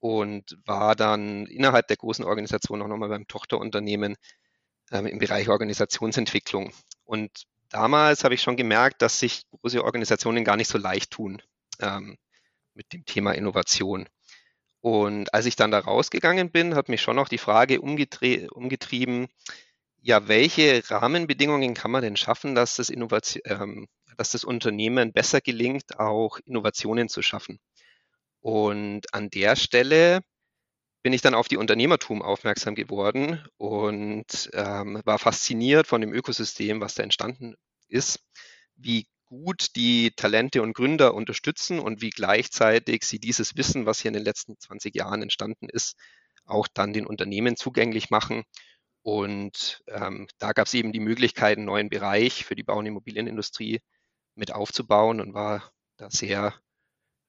und 0.00 0.58
war 0.66 0.96
dann 0.96 1.46
innerhalb 1.46 1.88
der 1.88 1.96
großen 1.98 2.24
Organisation 2.24 2.82
auch 2.82 2.88
nochmal 2.88 3.10
beim 3.10 3.28
Tochterunternehmen 3.28 4.16
ähm, 4.92 5.06
im 5.06 5.18
Bereich 5.18 5.48
Organisationsentwicklung. 5.48 6.72
Und 7.04 7.44
damals 7.70 8.24
habe 8.24 8.34
ich 8.34 8.42
schon 8.42 8.56
gemerkt, 8.56 9.02
dass 9.02 9.20
sich 9.20 9.44
große 9.50 9.84
Organisationen 9.84 10.44
gar 10.44 10.56
nicht 10.56 10.70
so 10.70 10.78
leicht 10.78 11.12
tun 11.12 11.42
ähm, 11.80 12.16
mit 12.74 12.92
dem 12.92 13.04
Thema 13.06 13.32
Innovation. 13.32 14.08
Und 14.86 15.34
als 15.34 15.46
ich 15.46 15.56
dann 15.56 15.72
da 15.72 15.80
rausgegangen 15.80 16.52
bin, 16.52 16.76
hat 16.76 16.88
mich 16.88 17.02
schon 17.02 17.16
noch 17.16 17.28
die 17.28 17.38
Frage 17.38 17.80
umgetrieben, 17.80 19.26
ja, 20.00 20.28
welche 20.28 20.80
Rahmenbedingungen 20.88 21.74
kann 21.74 21.90
man 21.90 22.02
denn 22.02 22.16
schaffen, 22.16 22.54
dass 22.54 22.76
das, 22.76 22.88
ähm, 22.90 23.88
dass 24.16 24.30
das 24.30 24.44
Unternehmen 24.44 25.12
besser 25.12 25.40
gelingt, 25.40 25.98
auch 25.98 26.38
Innovationen 26.44 27.08
zu 27.08 27.20
schaffen? 27.20 27.58
Und 28.38 29.12
an 29.12 29.28
der 29.28 29.56
Stelle 29.56 30.20
bin 31.02 31.12
ich 31.12 31.20
dann 31.20 31.34
auf 31.34 31.48
die 31.48 31.56
Unternehmertum 31.56 32.22
aufmerksam 32.22 32.76
geworden 32.76 33.44
und 33.56 34.50
ähm, 34.52 35.02
war 35.04 35.18
fasziniert 35.18 35.88
von 35.88 36.00
dem 36.00 36.12
Ökosystem, 36.12 36.80
was 36.80 36.94
da 36.94 37.02
entstanden 37.02 37.56
ist, 37.88 38.20
wie 38.76 39.08
gut 39.26 39.76
die 39.76 40.12
Talente 40.12 40.62
und 40.62 40.74
Gründer 40.74 41.14
unterstützen 41.14 41.78
und 41.80 42.00
wie 42.02 42.10
gleichzeitig 42.10 43.04
sie 43.04 43.18
dieses 43.18 43.56
Wissen, 43.56 43.86
was 43.86 44.00
hier 44.00 44.08
in 44.10 44.14
den 44.14 44.24
letzten 44.24 44.58
20 44.58 44.94
Jahren 44.94 45.22
entstanden 45.22 45.68
ist, 45.68 45.96
auch 46.44 46.68
dann 46.72 46.92
den 46.92 47.06
Unternehmen 47.06 47.56
zugänglich 47.56 48.10
machen. 48.10 48.44
Und 49.02 49.82
ähm, 49.88 50.28
da 50.38 50.52
gab 50.52 50.66
es 50.66 50.74
eben 50.74 50.92
die 50.92 51.00
Möglichkeit, 51.00 51.58
einen 51.58 51.66
neuen 51.66 51.88
Bereich 51.90 52.44
für 52.44 52.56
die 52.56 52.64
Bau- 52.64 52.78
und 52.78 52.86
Immobilienindustrie 52.86 53.80
mit 54.36 54.52
aufzubauen 54.52 55.20
und 55.20 55.34
war 55.34 55.72
da 55.96 56.10
sehr, 56.10 56.54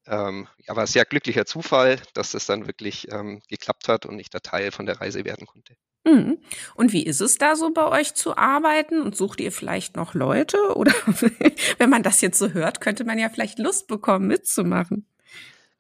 ähm, 0.08 0.48
ja, 0.60 0.76
war 0.76 0.88
sehr 0.88 1.06
glücklicher 1.06 1.46
Zufall, 1.46 2.02
dass 2.14 2.32
das 2.32 2.46
dann 2.48 2.68
wirklich 2.68 3.12
ähm, 3.12 3.42
geklappt 3.50 3.90
hat 3.90 4.06
und 4.06 4.20
ich 4.20 4.30
da 4.30 4.40
Teil 4.40 4.72
von 4.72 4.86
der 4.88 5.02
Reise 5.02 5.26
werden 5.26 5.48
konnte. 5.48 5.76
Mhm. 6.08 6.38
Und 6.76 6.94
wie 6.94 7.04
ist 7.04 7.20
es 7.20 7.38
da 7.38 7.58
so 7.58 7.72
bei 7.74 7.86
euch 7.88 8.14
zu 8.14 8.38
arbeiten? 8.38 9.02
Und 9.02 9.16
sucht 9.16 9.42
ihr 9.42 9.52
vielleicht 9.52 9.98
noch 9.98 10.14
Leute? 10.14 10.58
Oder 10.76 10.94
wenn 11.78 11.90
man 11.90 12.04
das 12.04 12.22
jetzt 12.22 12.40
so 12.40 12.52
hört, 12.54 12.80
könnte 12.80 13.04
man 13.04 13.20
ja 13.20 13.30
vielleicht 13.30 13.60
Lust 13.60 13.88
bekommen, 13.88 14.28
mitzumachen. 14.28 15.06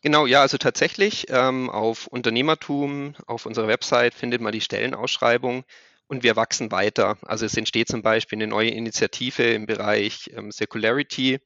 Genau, 0.01 0.27
ja, 0.27 0.41
also 0.41 0.57
tatsächlich 0.57 1.25
ähm, 1.29 1.69
auf 1.69 2.07
Unternehmertum, 2.07 3.15
auf 3.25 3.45
unserer 3.45 3.67
Website 3.67 4.13
findet 4.13 4.41
man 4.41 4.51
die 4.51 4.61
Stellenausschreibung 4.61 5.63
und 6.07 6.23
wir 6.23 6.35
wachsen 6.35 6.71
weiter. 6.71 7.17
Also 7.23 7.45
es 7.45 7.57
entsteht 7.57 7.87
zum 7.87 8.03
Beispiel 8.03 8.37
eine 8.37 8.47
neue 8.47 8.69
Initiative 8.69 9.43
im 9.43 9.65
Bereich 9.65 10.29
ähm, 10.35 10.51
Circularity 10.51 11.39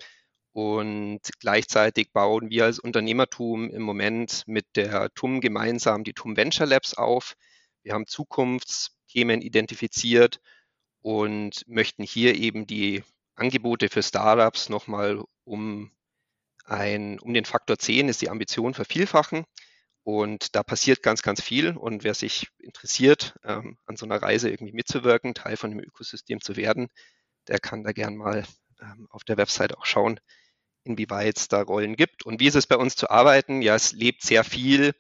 und 0.53 1.21
gleichzeitig 1.39 2.11
bauen 2.11 2.49
wir 2.49 2.65
als 2.65 2.79
Unternehmertum 2.79 3.69
im 3.69 3.83
Moment 3.83 4.43
mit 4.47 4.65
der 4.75 5.09
TUM 5.13 5.39
gemeinsam 5.39 6.03
die 6.03 6.13
TUM 6.13 6.35
Venture 6.35 6.67
Labs 6.67 6.93
auf. 6.93 7.35
Wir 7.83 7.93
haben 7.93 8.07
Zukunftsthemen 8.07 9.41
identifiziert 9.41 10.39
und 11.01 11.67
möchten 11.67 12.03
hier 12.03 12.35
eben 12.35 12.67
die 12.67 13.03
Angebote 13.35 13.89
für 13.89 14.03
Startups 14.03 14.69
nochmal 14.69 15.23
um 15.43 15.91
ein, 16.65 17.19
um 17.19 17.33
den 17.33 17.45
Faktor 17.45 17.77
10 17.77 18.07
ist 18.09 18.21
die 18.21 18.29
Ambition 18.29 18.73
vervielfachen. 18.73 19.45
Und 20.03 20.55
da 20.55 20.63
passiert 20.63 21.03
ganz, 21.03 21.21
ganz 21.21 21.41
viel. 21.41 21.75
Und 21.75 22.03
wer 22.03 22.13
sich 22.13 22.47
interessiert, 22.59 23.35
ähm, 23.43 23.77
an 23.85 23.97
so 23.97 24.05
einer 24.05 24.21
Reise 24.21 24.49
irgendwie 24.49 24.73
mitzuwirken, 24.73 25.33
Teil 25.33 25.57
von 25.57 25.71
dem 25.71 25.79
Ökosystem 25.79 26.41
zu 26.41 26.55
werden, 26.55 26.87
der 27.47 27.59
kann 27.59 27.83
da 27.83 27.91
gern 27.91 28.15
mal 28.15 28.45
ähm, 28.81 29.07
auf 29.09 29.23
der 29.23 29.37
Website 29.37 29.77
auch 29.77 29.85
schauen, 29.85 30.19
inwieweit 30.83 31.37
es 31.37 31.47
da 31.47 31.61
Rollen 31.61 31.95
gibt. 31.95 32.25
Und 32.25 32.39
wie 32.39 32.47
ist 32.47 32.55
es 32.55 32.67
bei 32.67 32.77
uns 32.77 32.95
zu 32.95 33.09
arbeiten? 33.09 33.61
Ja, 33.61 33.75
es 33.75 33.91
lebt 33.91 34.23
sehr 34.23 34.43
viel 34.43 34.93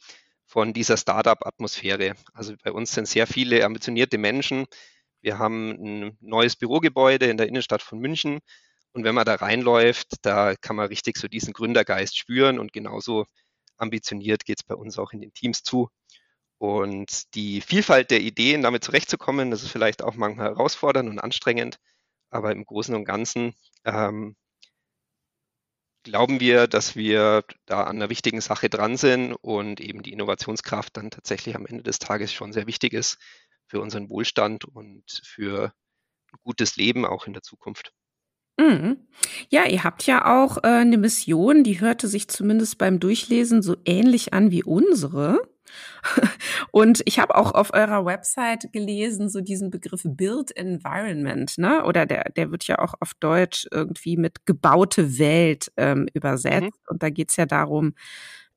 von 0.51 0.73
dieser 0.73 0.97
Startup-Atmosphäre. 0.97 2.15
Also 2.33 2.55
bei 2.61 2.73
uns 2.73 2.91
sind 2.91 3.07
sehr 3.07 3.25
viele 3.25 3.63
ambitionierte 3.63 4.17
Menschen. 4.17 4.65
Wir 5.21 5.39
haben 5.39 5.71
ein 5.71 6.17
neues 6.19 6.57
Bürogebäude 6.57 7.27
in 7.27 7.37
der 7.37 7.47
Innenstadt 7.47 7.81
von 7.81 7.99
München. 7.99 8.39
Und 8.91 9.05
wenn 9.05 9.15
man 9.15 9.23
da 9.23 9.35
reinläuft, 9.35 10.15
da 10.23 10.55
kann 10.59 10.75
man 10.75 10.87
richtig 10.87 11.17
so 11.17 11.29
diesen 11.29 11.53
Gründergeist 11.53 12.17
spüren 12.17 12.59
und 12.59 12.73
genauso 12.73 13.25
ambitioniert 13.77 14.43
geht 14.43 14.59
es 14.59 14.63
bei 14.65 14.75
uns 14.75 14.99
auch 14.99 15.13
in 15.13 15.21
den 15.21 15.33
Teams 15.33 15.63
zu. 15.63 15.89
Und 16.57 17.33
die 17.33 17.61
Vielfalt 17.61 18.11
der 18.11 18.19
Ideen, 18.19 18.61
damit 18.61 18.83
zurechtzukommen, 18.83 19.51
das 19.51 19.63
ist 19.63 19.71
vielleicht 19.71 20.03
auch 20.03 20.15
manchmal 20.15 20.49
herausfordernd 20.49 21.09
und 21.09 21.19
anstrengend, 21.19 21.77
aber 22.29 22.51
im 22.51 22.65
Großen 22.65 22.93
und 22.93 23.05
Ganzen 23.05 23.53
ähm, 23.85 24.35
glauben 26.03 26.39
wir, 26.39 26.67
dass 26.67 26.95
wir 26.95 27.43
da 27.65 27.83
an 27.83 27.97
einer 27.97 28.09
wichtigen 28.09 28.41
Sache 28.41 28.69
dran 28.69 28.97
sind 28.97 29.33
und 29.33 29.79
eben 29.79 30.03
die 30.03 30.13
Innovationskraft 30.13 30.95
dann 30.97 31.11
tatsächlich 31.11 31.55
am 31.55 31.65
Ende 31.65 31.83
des 31.83 31.99
Tages 31.99 32.33
schon 32.33 32.53
sehr 32.53 32.67
wichtig 32.67 32.93
ist 32.93 33.17
für 33.67 33.79
unseren 33.79 34.09
Wohlstand 34.09 34.65
und 34.65 35.21
für 35.23 35.73
ein 36.31 36.39
gutes 36.43 36.75
Leben 36.75 37.05
auch 37.05 37.27
in 37.27 37.33
der 37.33 37.41
Zukunft. 37.41 37.93
Mhm. 38.59 39.07
Ja, 39.49 39.65
ihr 39.65 39.83
habt 39.83 40.05
ja 40.05 40.43
auch 40.43 40.57
äh, 40.57 40.67
eine 40.67 40.97
Mission, 40.97 41.63
die 41.63 41.79
hörte 41.79 42.07
sich 42.07 42.27
zumindest 42.27 42.77
beim 42.77 42.99
Durchlesen 42.99 43.61
so 43.61 43.77
ähnlich 43.85 44.33
an 44.33 44.51
wie 44.51 44.63
unsere. 44.63 45.39
Und 46.71 47.01
ich 47.05 47.19
habe 47.19 47.35
auch 47.35 47.53
auf 47.53 47.73
eurer 47.73 48.05
Website 48.05 48.71
gelesen, 48.71 49.29
so 49.29 49.41
diesen 49.41 49.69
Begriff 49.69 50.01
Build 50.03 50.55
Environment, 50.55 51.57
ne? 51.57 51.83
Oder 51.85 52.05
der, 52.05 52.31
der 52.35 52.51
wird 52.51 52.65
ja 52.67 52.79
auch 52.79 52.93
auf 52.99 53.13
Deutsch 53.19 53.67
irgendwie 53.71 54.17
mit 54.17 54.45
gebaute 54.45 55.17
Welt 55.19 55.71
ähm, 55.77 56.07
übersetzt. 56.13 56.61
Mhm. 56.61 56.89
Und 56.89 57.03
da 57.03 57.09
geht's 57.09 57.35
ja 57.37 57.45
darum, 57.45 57.93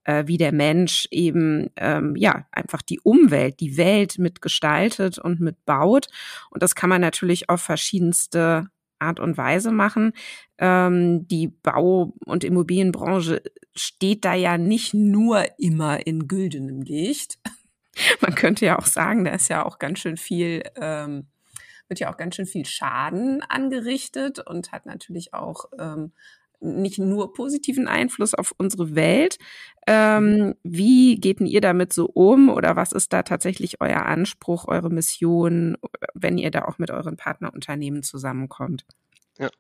äh, 0.05 0.25
wie 0.27 0.37
der 0.37 0.53
Mensch 0.53 1.09
eben 1.11 1.71
ähm, 1.77 2.15
ja 2.17 2.47
einfach 2.53 2.83
die 2.83 3.01
Umwelt, 3.01 3.61
die 3.61 3.77
Welt 3.77 4.19
mitgestaltet 4.19 5.19
und 5.19 5.41
mitbaut. 5.41 6.07
Und 6.51 6.63
das 6.63 6.75
kann 6.75 6.91
man 6.91 7.01
natürlich 7.01 7.49
auf 7.49 7.63
verschiedenste 7.63 8.69
Art 8.99 9.21
und 9.21 9.37
Weise 9.37 9.71
machen. 9.71 10.13
Ähm, 10.59 11.27
die 11.29 11.49
Bau- 11.49 12.15
und 12.25 12.45
Immobilienbranche 12.45 13.43
steht 13.75 14.25
da 14.25 14.35
ja 14.35 14.59
nicht 14.59 14.95
nur 14.95 15.45
immer 15.59 16.07
in 16.07 16.29
güldenem 16.29 16.81
Licht. 16.83 17.39
Man 18.21 18.35
könnte 18.35 18.67
ja 18.67 18.79
auch 18.79 18.87
sagen, 18.87 19.25
da 19.25 19.33
ist 19.33 19.49
ja 19.49 19.65
auch 19.65 19.79
ganz 19.79 20.01
schön 20.01 20.17
viel, 20.17 20.63
ähm, 20.77 21.27
wird 21.89 22.01
ja 22.01 22.13
auch 22.13 22.17
ganz 22.17 22.37
schön 22.37 22.47
viel 22.47 22.65
Schaden 22.65 23.43
angerichtet 23.43 24.41
und 24.41 24.73
hat 24.73 24.87
natürlich 24.87 25.35
auch 25.35 25.67
ähm, 25.79 26.13
nicht 26.65 26.99
nur 26.99 27.33
positiven 27.33 27.89
Einfluss 27.89 28.35
auf 28.35 28.55
unsere 28.59 28.95
Welt. 28.95 29.39
Ähm, 29.87 30.55
wie 30.63 31.17
geht 31.17 31.41
denn 31.41 31.47
ihr 31.47 31.61
damit 31.61 31.93
so 31.93 32.07
um 32.07 32.49
oder 32.49 32.75
was 32.77 32.93
ist 32.93 33.13
da 33.13 33.23
tatsächlich 33.23 33.81
euer 33.81 34.07
Anspruch, 34.07 34.67
eure 34.67 34.91
Mission, 34.91 35.77
wenn 36.15 36.39
ihr 36.39 36.51
da 36.51 36.65
auch 36.65 36.79
mit 36.79 36.91
euren 36.91 37.17
Partnerunternehmen 37.17 38.03
zusammenkommt? 38.03 38.85
Ja, 39.39 39.51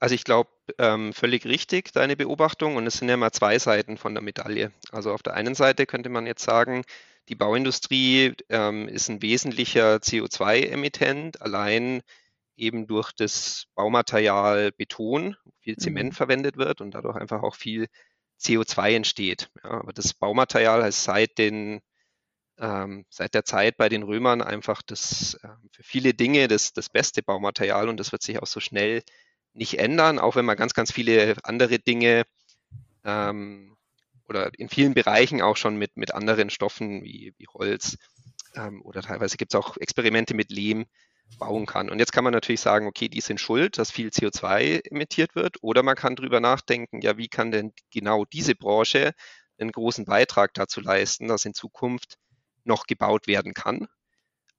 also 0.00 0.14
ich 0.14 0.24
glaube, 0.24 0.50
ähm, 0.78 1.12
völlig 1.12 1.46
richtig, 1.46 1.92
deine 1.92 2.16
Beobachtung. 2.16 2.76
Und 2.76 2.86
es 2.86 2.94
sind 2.94 3.08
ja 3.08 3.16
mal 3.16 3.32
zwei 3.32 3.58
Seiten 3.58 3.96
von 3.96 4.14
der 4.14 4.22
Medaille. 4.22 4.72
Also 4.90 5.12
auf 5.12 5.22
der 5.22 5.34
einen 5.34 5.54
Seite 5.54 5.86
könnte 5.86 6.08
man 6.08 6.26
jetzt 6.26 6.44
sagen, 6.44 6.82
die 7.28 7.36
Bauindustrie 7.36 8.34
ähm, 8.48 8.88
ist 8.88 9.08
ein 9.08 9.22
wesentlicher 9.22 9.96
CO2-Emittent, 9.96 11.40
allein 11.40 12.02
eben 12.60 12.86
durch 12.86 13.12
das 13.12 13.64
Baumaterial 13.74 14.72
Beton, 14.72 15.36
viel 15.60 15.76
Zement 15.76 16.10
mhm. 16.10 16.16
verwendet 16.16 16.56
wird 16.56 16.80
und 16.80 16.92
dadurch 16.92 17.16
einfach 17.16 17.42
auch 17.42 17.54
viel 17.54 17.88
CO2 18.40 18.94
entsteht. 18.94 19.50
Ja, 19.62 19.70
aber 19.70 19.92
das 19.92 20.14
Baumaterial 20.14 20.82
heißt 20.82 21.04
seit 21.04 21.38
den 21.38 21.80
ähm, 22.58 23.06
seit 23.08 23.34
der 23.34 23.44
Zeit 23.44 23.78
bei 23.78 23.88
den 23.88 24.02
Römern 24.02 24.42
einfach 24.42 24.82
das 24.82 25.34
äh, 25.42 25.48
für 25.72 25.82
viele 25.82 26.12
Dinge 26.12 26.46
das, 26.46 26.72
das 26.74 26.90
beste 26.90 27.22
Baumaterial 27.22 27.88
und 27.88 27.98
das 27.98 28.12
wird 28.12 28.22
sich 28.22 28.40
auch 28.40 28.46
so 28.46 28.60
schnell 28.60 29.02
nicht 29.54 29.78
ändern, 29.78 30.18
auch 30.18 30.36
wenn 30.36 30.44
man 30.44 30.56
ganz, 30.56 30.74
ganz 30.74 30.92
viele 30.92 31.36
andere 31.42 31.78
Dinge 31.78 32.24
ähm, 33.04 33.76
oder 34.28 34.50
in 34.58 34.68
vielen 34.68 34.94
Bereichen 34.94 35.40
auch 35.40 35.56
schon 35.56 35.76
mit, 35.76 35.96
mit 35.96 36.14
anderen 36.14 36.50
Stoffen 36.50 37.02
wie, 37.02 37.34
wie 37.38 37.48
Holz 37.48 37.96
ähm, 38.54 38.82
oder 38.82 39.02
teilweise 39.02 39.38
gibt 39.38 39.54
es 39.54 39.58
auch 39.58 39.76
Experimente 39.78 40.34
mit 40.34 40.50
Lehm 40.50 40.86
bauen 41.38 41.66
kann. 41.66 41.90
Und 41.90 41.98
jetzt 41.98 42.12
kann 42.12 42.24
man 42.24 42.32
natürlich 42.32 42.60
sagen, 42.60 42.86
okay, 42.86 43.08
die 43.08 43.20
sind 43.20 43.40
schuld, 43.40 43.78
dass 43.78 43.90
viel 43.90 44.08
CO2 44.08 44.84
emittiert 44.90 45.34
wird. 45.34 45.56
Oder 45.62 45.82
man 45.82 45.96
kann 45.96 46.16
darüber 46.16 46.40
nachdenken, 46.40 47.00
ja, 47.00 47.16
wie 47.16 47.28
kann 47.28 47.50
denn 47.50 47.72
genau 47.90 48.24
diese 48.24 48.54
Branche 48.54 49.12
einen 49.58 49.72
großen 49.72 50.04
Beitrag 50.04 50.54
dazu 50.54 50.80
leisten, 50.80 51.28
dass 51.28 51.44
in 51.44 51.54
Zukunft 51.54 52.18
noch 52.64 52.86
gebaut 52.86 53.26
werden 53.26 53.54
kann, 53.54 53.88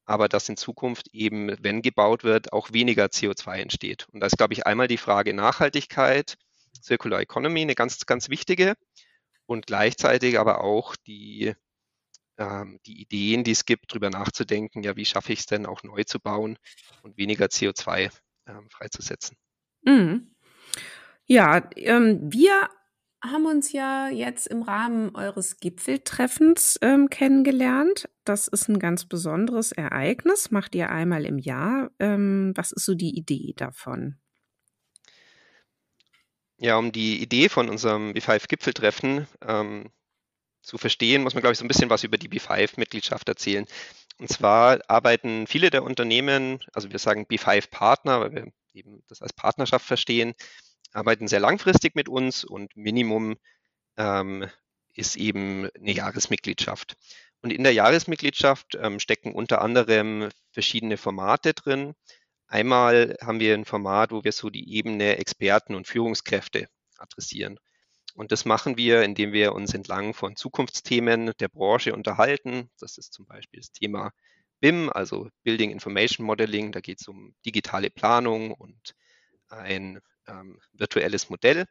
aber 0.05 0.27
dass 0.27 0.49
in 0.49 0.57
Zukunft 0.57 1.07
eben, 1.13 1.55
wenn 1.61 1.81
gebaut 1.81 2.23
wird, 2.23 2.53
auch 2.53 2.71
weniger 2.73 3.05
CO2 3.05 3.57
entsteht. 3.57 4.07
Und 4.11 4.21
da 4.21 4.27
ist, 4.27 4.37
glaube 4.37 4.53
ich, 4.53 4.65
einmal 4.65 4.87
die 4.87 4.97
Frage 4.97 5.33
Nachhaltigkeit, 5.33 6.37
Circular 6.81 7.21
Economy, 7.21 7.61
eine 7.61 7.75
ganz, 7.75 8.05
ganz 8.05 8.29
wichtige 8.29 8.75
und 9.45 9.67
gleichzeitig 9.67 10.39
aber 10.39 10.63
auch 10.63 10.95
die, 11.07 11.53
die 12.85 13.01
Ideen, 13.01 13.43
die 13.43 13.51
es 13.51 13.65
gibt, 13.65 13.91
darüber 13.91 14.09
nachzudenken, 14.09 14.83
ja, 14.83 14.95
wie 14.95 15.05
schaffe 15.05 15.33
ich 15.33 15.39
es 15.39 15.45
denn 15.45 15.65
auch 15.65 15.83
neu 15.83 16.03
zu 16.03 16.19
bauen 16.19 16.57
und 17.03 17.17
weniger 17.17 17.45
CO2 17.45 18.11
ähm, 18.47 18.69
freizusetzen. 18.69 19.37
Mhm. 19.83 20.35
Ja, 21.25 21.69
ähm, 21.75 22.19
wir 22.31 22.69
haben 23.23 23.45
uns 23.45 23.71
ja 23.71 24.09
jetzt 24.09 24.47
im 24.47 24.63
Rahmen 24.63 25.15
eures 25.15 25.59
Gipfeltreffens 25.59 26.79
ähm, 26.81 27.09
kennengelernt. 27.09 28.09
Das 28.25 28.47
ist 28.47 28.67
ein 28.67 28.79
ganz 28.79 29.05
besonderes 29.05 29.71
Ereignis, 29.71 30.49
macht 30.49 30.73
ihr 30.73 30.89
einmal 30.89 31.25
im 31.25 31.37
Jahr. 31.37 31.91
Ähm, 31.99 32.53
was 32.55 32.71
ist 32.71 32.85
so 32.85 32.95
die 32.95 33.15
Idee 33.15 33.53
davon? 33.55 34.17
Ja, 36.57 36.77
um 36.77 36.91
die 36.91 37.21
Idee 37.21 37.49
von 37.49 37.69
unserem 37.69 38.11
B5-Gipfeltreffen 38.11 39.27
ähm, 39.41 39.91
zu 40.61 40.77
verstehen, 40.77 41.23
muss 41.23 41.33
man, 41.33 41.41
glaube 41.41 41.53
ich, 41.53 41.59
so 41.59 41.65
ein 41.65 41.67
bisschen 41.67 41.89
was 41.89 42.03
über 42.03 42.17
die 42.17 42.29
B5-Mitgliedschaft 42.29 43.27
erzählen. 43.27 43.65
Und 44.19 44.29
zwar 44.29 44.79
arbeiten 44.87 45.47
viele 45.47 45.69
der 45.69 45.83
Unternehmen, 45.83 46.59
also 46.73 46.91
wir 46.91 46.99
sagen 46.99 47.25
B5-Partner, 47.25 48.21
weil 48.21 48.33
wir 48.33 48.47
eben 48.73 49.03
das 49.07 49.21
als 49.21 49.33
Partnerschaft 49.33 49.85
verstehen, 49.85 50.33
arbeiten 50.93 51.27
sehr 51.27 51.39
langfristig 51.39 51.95
mit 51.95 52.09
uns 52.09 52.43
und 52.43 52.75
Minimum 52.75 53.37
ähm, 53.97 54.47
ist 54.93 55.15
eben 55.15 55.69
eine 55.75 55.91
Jahresmitgliedschaft. 55.91 56.97
Und 57.41 57.51
in 57.51 57.63
der 57.63 57.73
Jahresmitgliedschaft 57.73 58.77
ähm, 58.79 58.99
stecken 58.99 59.33
unter 59.33 59.61
anderem 59.61 60.29
verschiedene 60.51 60.97
Formate 60.97 61.53
drin. 61.53 61.95
Einmal 62.47 63.17
haben 63.21 63.39
wir 63.39 63.53
ein 63.53 63.65
Format, 63.65 64.11
wo 64.11 64.23
wir 64.23 64.31
so 64.31 64.49
die 64.49 64.75
Ebene 64.75 65.17
Experten 65.17 65.73
und 65.73 65.87
Führungskräfte 65.87 66.67
adressieren. 66.97 67.57
Und 68.15 68.31
das 68.31 68.45
machen 68.45 68.77
wir, 68.77 69.03
indem 69.03 69.33
wir 69.33 69.53
uns 69.53 69.73
entlang 69.73 70.13
von 70.13 70.35
Zukunftsthemen 70.35 71.31
der 71.39 71.47
Branche 71.47 71.93
unterhalten. 71.93 72.69
Das 72.79 72.97
ist 72.97 73.13
zum 73.13 73.25
Beispiel 73.25 73.59
das 73.59 73.71
Thema 73.71 74.11
BIM, 74.59 74.89
also 74.89 75.29
Building 75.43 75.71
Information 75.71 76.25
Modeling. 76.25 76.71
Da 76.71 76.81
geht 76.81 77.01
es 77.01 77.07
um 77.07 77.33
digitale 77.45 77.89
Planung 77.89 78.51
und 78.51 78.93
ein 79.49 79.99
ähm, 80.27 80.59
virtuelles 80.73 81.29
Modell. 81.29 81.65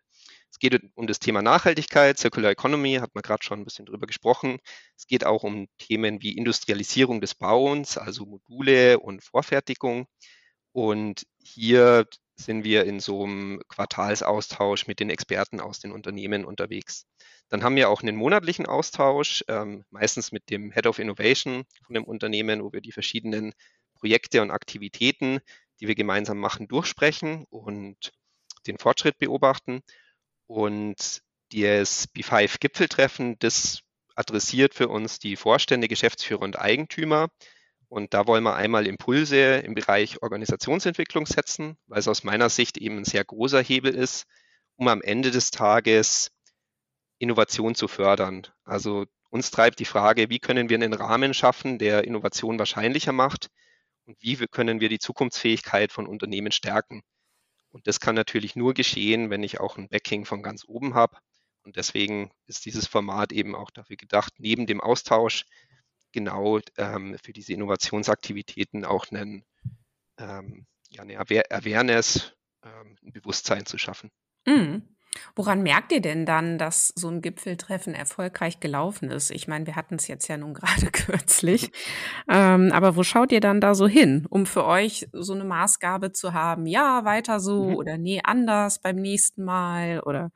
Es 0.51 0.59
geht 0.59 0.81
um 0.95 1.07
das 1.07 1.21
Thema 1.21 1.43
Nachhaltigkeit, 1.43 2.19
Circular 2.19 2.51
Economy, 2.51 2.95
hat 2.97 3.15
man 3.15 3.23
gerade 3.23 3.45
schon 3.45 3.61
ein 3.61 3.65
bisschen 3.65 3.87
drüber 3.87 4.07
gesprochen. 4.07 4.59
Es 4.97 5.07
geht 5.07 5.25
auch 5.25 5.45
um 5.45 5.69
Themen 5.79 6.21
wie 6.23 6.37
Industrialisierung 6.37 7.21
des 7.21 7.35
Bauens, 7.35 7.97
also 7.97 8.27
Module 8.27 8.99
und 8.99 9.23
Vorfertigung. 9.23 10.07
Und 10.73 11.27
hier 11.43 12.07
sind 12.37 12.65
wir 12.65 12.85
in 12.85 13.01
so 13.01 13.25
einem 13.25 13.61
Quartalsaustausch 13.69 14.87
mit 14.87 15.01
den 15.01 15.11
Experten 15.11 15.61
aus 15.61 15.81
den 15.81 15.93
Unternehmen 15.93 16.45
unterwegs. 16.45 17.07
Dann 17.49 17.63
haben 17.63 17.77
wir 17.77 17.91
auch 17.91 18.03
einen 18.03 18.17
monatlichen 18.17 18.67
Austausch, 18.67 19.45
ähm, 19.49 19.85
meistens 19.91 20.33
mit 20.33 20.49
dem 20.51 20.73
Head 20.73 20.87
of 20.87 20.99
Innovation 20.99 21.65
von 21.85 21.95
dem 21.95 22.05
Unternehmen, 22.05 22.63
wo 22.63 22.73
wir 22.73 22.81
die 22.81 22.93
verschiedenen 22.93 23.53
Projekte 23.95 24.41
und 24.41 24.51
Aktivitäten, 24.51 25.41
die 25.81 25.89
wir 25.89 25.95
gemeinsam 25.95 26.39
machen, 26.39 26.69
durchsprechen 26.69 27.45
und 27.51 28.13
den 28.67 28.79
Fortschritt 28.79 29.19
beobachten. 29.19 29.83
Und 30.47 31.23
das 31.53 32.09
B5-Gipfeltreffen, 32.15 33.39
das 33.41 33.81
adressiert 34.15 34.75
für 34.75 34.89
uns 34.89 35.19
die 35.19 35.37
Vorstände, 35.37 35.89
Geschäftsführer 35.89 36.43
und 36.43 36.59
Eigentümer. 36.59 37.29
Und 37.91 38.15
da 38.15 38.29
wollen 38.29 38.45
wir 38.45 38.55
einmal 38.55 38.87
Impulse 38.87 39.57
im 39.57 39.75
Bereich 39.75 40.23
Organisationsentwicklung 40.23 41.27
setzen, 41.27 41.77
weil 41.89 41.99
es 41.99 42.07
aus 42.07 42.23
meiner 42.23 42.49
Sicht 42.49 42.79
eben 42.79 42.99
ein 42.99 43.05
sehr 43.05 43.25
großer 43.25 43.61
Hebel 43.61 43.93
ist, 43.93 44.27
um 44.77 44.87
am 44.87 45.03
Ende 45.03 45.33
des 45.33 45.51
Tages 45.51 46.31
Innovation 47.19 47.75
zu 47.75 47.89
fördern. 47.89 48.47
Also 48.63 49.07
uns 49.31 49.51
treibt 49.51 49.81
die 49.81 49.85
Frage, 49.85 50.31
wie 50.31 50.39
können 50.39 50.69
wir 50.69 50.77
einen 50.77 50.93
Rahmen 50.93 51.35
schaffen, 51.35 51.79
der 51.79 52.05
Innovation 52.05 52.61
wahrscheinlicher 52.61 53.11
macht 53.11 53.51
und 54.05 54.17
wie 54.21 54.37
können 54.37 54.81
wir 54.81 54.89
die 54.89 55.01
Zukunftsfähigkeit 55.01 55.91
von 55.91 56.07
Unternehmen 56.07 56.53
stärken. 56.53 57.03
Und 57.71 57.89
das 57.89 57.99
kann 57.99 58.15
natürlich 58.15 58.55
nur 58.55 58.73
geschehen, 58.73 59.31
wenn 59.31 59.43
ich 59.43 59.59
auch 59.59 59.79
ein 59.79 59.89
Backing 59.89 60.27
von 60.27 60.45
ganz 60.45 60.65
oben 60.65 60.95
habe. 60.95 61.17
Und 61.65 61.75
deswegen 61.75 62.31
ist 62.47 62.67
dieses 62.67 62.87
Format 62.87 63.33
eben 63.33 63.57
auch 63.57 63.73
dafür 63.73 63.97
gedacht, 63.97 64.35
neben 64.39 64.67
dem 64.67 64.81
Austausch 64.81 65.45
genau 66.13 66.61
ähm, 66.77 67.17
für 67.23 67.33
diese 67.33 67.53
Innovationsaktivitäten 67.53 68.85
auch 68.85 69.07
einen, 69.11 69.45
ähm, 70.19 70.67
ja, 70.91 71.03
eine 71.03 71.19
Awareness, 71.19 72.33
ähm, 72.65 72.97
ein 73.03 73.13
Bewusstsein 73.13 73.67
zu 73.67 73.79
schaffen. 73.79 74.11
Mhm. 74.47 74.97
Woran 75.35 75.63
merkt 75.63 75.91
ihr 75.91 76.01
denn 76.01 76.25
dann, 76.25 76.57
dass 76.57 76.93
so 76.95 77.09
ein 77.09 77.21
Gipfeltreffen 77.21 77.95
erfolgreich 77.95 78.61
gelaufen 78.61 79.11
ist? 79.11 79.33
Ich 79.33 79.49
meine, 79.49 79.67
wir 79.67 79.75
hatten 79.75 79.97
es 79.97 80.07
jetzt 80.07 80.29
ja 80.29 80.37
nun 80.37 80.55
gerade 80.55 80.87
kürzlich. 80.93 81.73
Ähm, 82.29 82.71
aber 82.73 82.97
wo 82.97 83.03
schaut 83.03 83.33
ihr 83.33 83.41
dann 83.41 83.61
da 83.61 83.75
so 83.75 83.89
hin, 83.89 84.27
um 84.31 84.47
für 84.47 84.65
euch 84.65 85.09
so 85.13 85.33
eine 85.35 85.45
Maßgabe 85.45 86.13
zu 86.13 86.33
haben? 86.33 86.67
Ja, 86.67 87.05
weiter 87.05 87.41
so 87.41 87.71
mhm. 87.71 87.77
oder 87.77 87.99
nee, 87.99 88.21
anders 88.23 88.79
beim 88.81 88.97
nächsten 88.97 89.45
Mal 89.45 90.01
oder? 90.01 90.31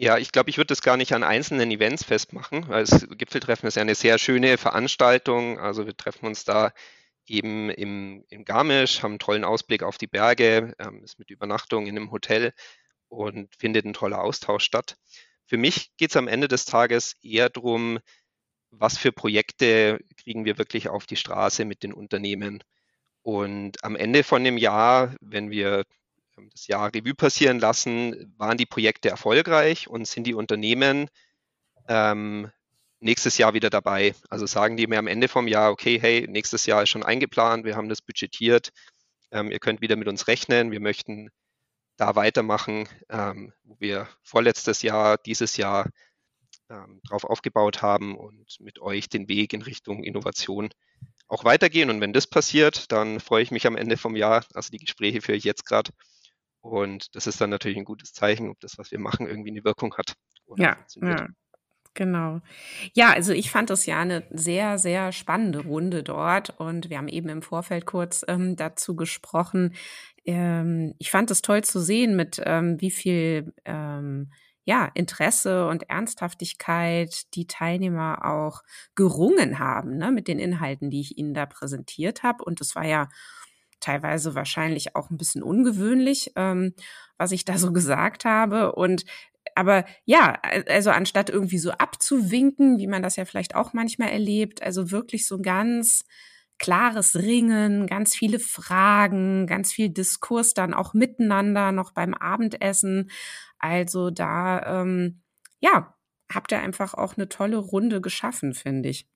Ja, 0.00 0.16
ich 0.16 0.30
glaube, 0.30 0.48
ich 0.48 0.58
würde 0.58 0.68
das 0.68 0.80
gar 0.80 0.96
nicht 0.96 1.12
an 1.12 1.24
einzelnen 1.24 1.72
Events 1.72 2.04
festmachen, 2.04 2.68
weil 2.68 2.84
das 2.84 3.08
Gipfeltreffen 3.10 3.66
ist 3.66 3.74
ja 3.74 3.82
eine 3.82 3.96
sehr 3.96 4.16
schöne 4.18 4.56
Veranstaltung. 4.56 5.58
Also 5.58 5.86
wir 5.86 5.96
treffen 5.96 6.26
uns 6.26 6.44
da 6.44 6.72
eben 7.26 7.68
im, 7.70 8.24
im 8.28 8.44
Garmisch, 8.44 9.02
haben 9.02 9.12
einen 9.12 9.18
tollen 9.18 9.42
Ausblick 9.44 9.82
auf 9.82 9.98
die 9.98 10.06
Berge, 10.06 10.72
ähm, 10.78 11.02
ist 11.02 11.18
mit 11.18 11.30
Übernachtung 11.30 11.88
in 11.88 11.96
einem 11.96 12.12
Hotel 12.12 12.52
und 13.08 13.52
findet 13.56 13.86
ein 13.86 13.92
toller 13.92 14.22
Austausch 14.22 14.62
statt. 14.64 14.96
Für 15.46 15.56
mich 15.56 15.90
geht 15.96 16.10
es 16.10 16.16
am 16.16 16.28
Ende 16.28 16.46
des 16.46 16.64
Tages 16.64 17.14
eher 17.20 17.50
darum, 17.50 17.98
was 18.70 18.98
für 18.98 19.10
Projekte 19.12 19.98
kriegen 20.16 20.44
wir 20.44 20.58
wirklich 20.58 20.88
auf 20.88 21.06
die 21.06 21.16
Straße 21.16 21.64
mit 21.64 21.82
den 21.82 21.92
Unternehmen. 21.92 22.62
Und 23.22 23.82
am 23.84 23.96
Ende 23.96 24.22
von 24.22 24.44
dem 24.44 24.58
Jahr, 24.58 25.16
wenn 25.20 25.50
wir 25.50 25.84
das 26.52 26.66
Jahr 26.66 26.92
Revue 26.94 27.14
passieren 27.14 27.58
lassen, 27.58 28.34
waren 28.36 28.58
die 28.58 28.66
Projekte 28.66 29.08
erfolgreich 29.08 29.88
und 29.88 30.06
sind 30.06 30.26
die 30.26 30.34
Unternehmen 30.34 31.08
ähm, 31.88 32.50
nächstes 33.00 33.38
Jahr 33.38 33.54
wieder 33.54 33.70
dabei. 33.70 34.14
Also 34.30 34.46
sagen 34.46 34.76
die 34.76 34.86
mir 34.86 34.98
am 34.98 35.06
Ende 35.06 35.28
vom 35.28 35.48
Jahr, 35.48 35.70
okay, 35.70 35.98
hey, 36.00 36.26
nächstes 36.28 36.66
Jahr 36.66 36.82
ist 36.82 36.90
schon 36.90 37.02
eingeplant, 37.02 37.64
wir 37.64 37.76
haben 37.76 37.88
das 37.88 38.02
budgetiert, 38.02 38.70
ähm, 39.30 39.50
ihr 39.50 39.58
könnt 39.58 39.80
wieder 39.80 39.96
mit 39.96 40.08
uns 40.08 40.26
rechnen, 40.26 40.70
wir 40.70 40.80
möchten 40.80 41.30
da 41.96 42.14
weitermachen, 42.14 42.88
ähm, 43.08 43.52
wo 43.64 43.76
wir 43.80 44.08
vorletztes 44.22 44.82
Jahr, 44.82 45.18
dieses 45.18 45.56
Jahr 45.56 45.90
ähm, 46.70 47.00
drauf 47.08 47.24
aufgebaut 47.24 47.82
haben 47.82 48.16
und 48.16 48.60
mit 48.60 48.78
euch 48.78 49.08
den 49.08 49.28
Weg 49.28 49.52
in 49.52 49.62
Richtung 49.62 50.04
Innovation 50.04 50.70
auch 51.26 51.44
weitergehen. 51.44 51.90
Und 51.90 52.00
wenn 52.00 52.12
das 52.12 52.26
passiert, 52.26 52.90
dann 52.92 53.20
freue 53.20 53.42
ich 53.42 53.50
mich 53.50 53.66
am 53.66 53.76
Ende 53.76 53.96
vom 53.96 54.16
Jahr. 54.16 54.44
Also 54.54 54.70
die 54.70 54.78
Gespräche 54.78 55.20
führe 55.20 55.36
ich 55.36 55.44
jetzt 55.44 55.64
gerade. 55.64 55.90
Und 56.60 57.14
das 57.14 57.26
ist 57.26 57.40
dann 57.40 57.50
natürlich 57.50 57.78
ein 57.78 57.84
gutes 57.84 58.12
Zeichen, 58.12 58.48
ob 58.50 58.60
das, 58.60 58.78
was 58.78 58.90
wir 58.90 58.98
machen, 58.98 59.26
irgendwie 59.26 59.50
eine 59.50 59.64
Wirkung 59.64 59.94
hat. 59.96 60.14
ja, 60.56 60.76
ja. 60.96 61.26
Genau. 61.94 62.40
Ja, 62.94 63.10
also 63.10 63.32
ich 63.32 63.50
fand 63.50 63.70
das 63.70 63.84
ja 63.86 63.98
eine 63.98 64.24
sehr, 64.30 64.78
sehr 64.78 65.10
spannende 65.10 65.64
Runde 65.64 66.04
dort 66.04 66.50
und 66.50 66.90
wir 66.90 66.98
haben 66.98 67.08
eben 67.08 67.28
im 67.28 67.42
Vorfeld 67.42 67.86
kurz 67.86 68.24
ähm, 68.28 68.54
dazu 68.54 68.94
gesprochen, 68.94 69.74
ähm, 70.24 70.94
ich 70.98 71.10
fand 71.10 71.30
es 71.32 71.42
toll 71.42 71.64
zu 71.64 71.80
sehen, 71.80 72.14
mit 72.14 72.40
ähm, 72.44 72.80
wie 72.80 72.92
viel 72.92 73.52
ähm, 73.64 74.30
ja, 74.64 74.90
Interesse 74.94 75.66
und 75.66 75.88
Ernsthaftigkeit 75.88 77.34
die 77.34 77.46
Teilnehmer 77.46 78.24
auch 78.26 78.62
gerungen 78.94 79.58
haben 79.58 79.96
ne, 79.96 80.12
mit 80.12 80.28
den 80.28 80.38
Inhalten, 80.38 80.90
die 80.90 81.00
ich 81.00 81.16
ihnen 81.16 81.32
da 81.32 81.46
präsentiert 81.46 82.22
habe. 82.22 82.44
Und 82.44 82.60
es 82.60 82.76
war 82.76 82.84
ja 82.84 83.08
teilweise 83.80 84.34
wahrscheinlich 84.34 84.96
auch 84.96 85.10
ein 85.10 85.16
bisschen 85.16 85.42
ungewöhnlich, 85.42 86.32
ähm, 86.36 86.74
was 87.16 87.32
ich 87.32 87.44
da 87.44 87.58
so 87.58 87.72
gesagt 87.72 88.24
habe. 88.24 88.72
Und 88.72 89.04
aber 89.54 89.84
ja, 90.04 90.40
also 90.68 90.90
anstatt 90.90 91.30
irgendwie 91.30 91.58
so 91.58 91.72
abzuwinken, 91.72 92.78
wie 92.78 92.86
man 92.86 93.02
das 93.02 93.16
ja 93.16 93.24
vielleicht 93.24 93.54
auch 93.54 93.72
manchmal 93.72 94.10
erlebt, 94.10 94.62
also 94.62 94.90
wirklich 94.90 95.26
so 95.26 95.40
ganz 95.40 96.04
klares 96.58 97.16
Ringen, 97.16 97.86
ganz 97.86 98.14
viele 98.14 98.40
Fragen, 98.40 99.46
ganz 99.46 99.72
viel 99.72 99.88
Diskurs 99.88 100.54
dann 100.54 100.74
auch 100.74 100.92
miteinander 100.94 101.72
noch 101.72 101.92
beim 101.92 102.14
Abendessen. 102.14 103.10
Also 103.58 104.10
da, 104.10 104.82
ähm, 104.82 105.22
ja, 105.60 105.94
habt 106.32 106.52
ihr 106.52 106.60
einfach 106.60 106.94
auch 106.94 107.16
eine 107.16 107.28
tolle 107.28 107.56
Runde 107.56 108.00
geschaffen, 108.00 108.54
finde 108.54 108.88
ich. 108.90 109.08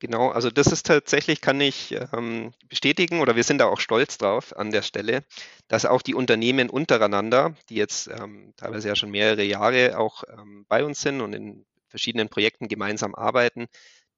Genau, 0.00 0.28
also 0.30 0.50
das 0.50 0.68
ist 0.68 0.86
tatsächlich, 0.86 1.40
kann 1.40 1.60
ich 1.60 1.92
ähm, 2.12 2.52
bestätigen 2.68 3.20
oder 3.20 3.34
wir 3.34 3.42
sind 3.42 3.58
da 3.58 3.66
auch 3.66 3.80
stolz 3.80 4.16
drauf 4.16 4.56
an 4.56 4.70
der 4.70 4.82
Stelle, 4.82 5.24
dass 5.66 5.86
auch 5.86 6.02
die 6.02 6.14
Unternehmen 6.14 6.70
untereinander, 6.70 7.56
die 7.68 7.74
jetzt 7.74 8.06
ähm, 8.08 8.52
teilweise 8.56 8.88
ja 8.88 8.94
schon 8.94 9.10
mehrere 9.10 9.42
Jahre 9.42 9.98
auch 9.98 10.22
ähm, 10.28 10.64
bei 10.68 10.84
uns 10.84 11.00
sind 11.00 11.20
und 11.20 11.32
in 11.32 11.66
verschiedenen 11.88 12.28
Projekten 12.28 12.68
gemeinsam 12.68 13.14
arbeiten, 13.16 13.66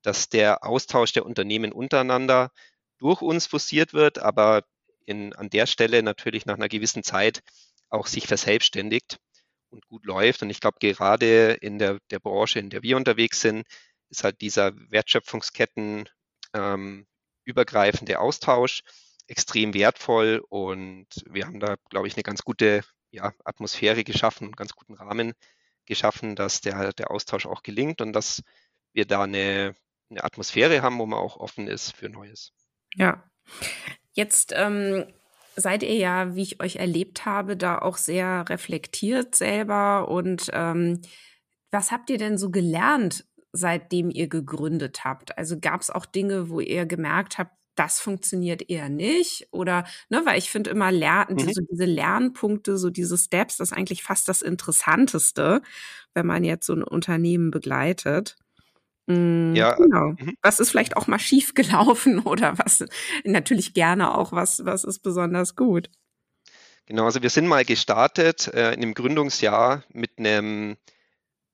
dass 0.02 0.28
der 0.28 0.64
Austausch 0.64 1.12
der 1.12 1.24
Unternehmen 1.24 1.72
untereinander 1.72 2.50
durch 2.98 3.22
uns 3.22 3.46
forciert 3.46 3.94
wird, 3.94 4.18
aber 4.18 4.64
in, 5.06 5.34
an 5.34 5.48
der 5.48 5.66
Stelle 5.66 6.02
natürlich 6.02 6.44
nach 6.44 6.56
einer 6.56 6.68
gewissen 6.68 7.02
Zeit 7.02 7.40
auch 7.88 8.06
sich 8.06 8.26
verselbstständigt 8.26 9.18
und 9.70 9.86
gut 9.86 10.04
läuft. 10.04 10.42
Und 10.42 10.50
ich 10.50 10.60
glaube, 10.60 10.78
gerade 10.80 11.52
in 11.52 11.78
der, 11.78 11.98
der 12.10 12.18
Branche, 12.18 12.58
in 12.58 12.70
der 12.70 12.82
wir 12.82 12.96
unterwegs 12.96 13.40
sind, 13.40 13.64
ist 14.10 14.24
halt 14.24 14.40
dieser 14.40 14.72
Wertschöpfungsketten 14.90 16.08
ähm, 16.52 17.06
übergreifende 17.44 18.20
Austausch 18.20 18.82
extrem 19.26 19.74
wertvoll 19.74 20.44
und 20.48 21.06
wir 21.26 21.46
haben 21.46 21.60
da, 21.60 21.76
glaube 21.88 22.08
ich, 22.08 22.14
eine 22.14 22.24
ganz 22.24 22.42
gute 22.42 22.82
ja, 23.10 23.32
Atmosphäre 23.44 24.04
geschaffen, 24.04 24.46
einen 24.46 24.56
ganz 24.56 24.74
guten 24.74 24.94
Rahmen 24.94 25.34
geschaffen, 25.86 26.36
dass 26.36 26.60
der, 26.60 26.92
der 26.92 27.10
Austausch 27.10 27.46
auch 27.46 27.62
gelingt 27.62 28.00
und 28.00 28.12
dass 28.12 28.42
wir 28.92 29.06
da 29.06 29.22
eine, 29.22 29.74
eine 30.10 30.24
Atmosphäre 30.24 30.82
haben, 30.82 30.98
wo 30.98 31.06
man 31.06 31.18
auch 31.18 31.36
offen 31.36 31.68
ist 31.68 31.94
für 31.96 32.08
Neues. 32.08 32.52
Ja. 32.96 33.24
Jetzt 34.12 34.52
ähm, 34.54 35.06
seid 35.56 35.82
ihr 35.82 35.94
ja, 35.94 36.34
wie 36.34 36.42
ich 36.42 36.60
euch 36.60 36.76
erlebt 36.76 37.24
habe, 37.24 37.56
da 37.56 37.78
auch 37.78 37.96
sehr 37.96 38.48
reflektiert 38.48 39.34
selber. 39.34 40.08
Und 40.08 40.50
ähm, 40.52 41.00
was 41.70 41.92
habt 41.92 42.10
ihr 42.10 42.18
denn 42.18 42.38
so 42.38 42.50
gelernt, 42.50 43.24
seitdem 43.52 44.10
ihr 44.10 44.28
gegründet 44.28 45.04
habt? 45.04 45.36
Also 45.38 45.58
gab 45.60 45.80
es 45.80 45.90
auch 45.90 46.06
Dinge, 46.06 46.50
wo 46.50 46.60
ihr 46.60 46.86
gemerkt 46.86 47.38
habt, 47.38 47.52
das 47.76 48.00
funktioniert 48.00 48.68
eher 48.68 48.88
nicht? 48.88 49.48
Oder, 49.52 49.84
ne, 50.08 50.22
weil 50.24 50.38
ich 50.38 50.50
finde 50.50 50.70
immer 50.70 50.92
Lern 50.92 51.34
mhm. 51.34 51.52
so 51.52 51.62
diese 51.70 51.86
Lernpunkte, 51.86 52.76
so 52.76 52.90
diese 52.90 53.16
Steps, 53.16 53.56
das 53.56 53.70
ist 53.70 53.76
eigentlich 53.76 54.02
fast 54.02 54.28
das 54.28 54.42
Interessanteste, 54.42 55.62
wenn 56.14 56.26
man 56.26 56.44
jetzt 56.44 56.66
so 56.66 56.74
ein 56.74 56.82
Unternehmen 56.82 57.50
begleitet. 57.50 58.36
Mm, 59.06 59.54
ja, 59.54 59.74
genau. 59.74 60.14
Mhm. 60.18 60.36
Was 60.42 60.60
ist 60.60 60.70
vielleicht 60.70 60.96
auch 60.96 61.06
mal 61.06 61.18
schief 61.18 61.54
gelaufen 61.54 62.18
oder 62.24 62.58
was 62.58 62.84
natürlich 63.24 63.72
gerne 63.72 64.16
auch 64.16 64.32
was, 64.32 64.64
was 64.64 64.84
ist 64.84 65.00
besonders 65.00 65.56
gut? 65.56 65.90
Genau, 66.86 67.04
also 67.04 67.22
wir 67.22 67.30
sind 67.30 67.46
mal 67.46 67.64
gestartet 67.64 68.48
äh, 68.52 68.74
in 68.74 68.80
dem 68.80 68.94
Gründungsjahr 68.94 69.84
mit 69.92 70.18
einem 70.18 70.76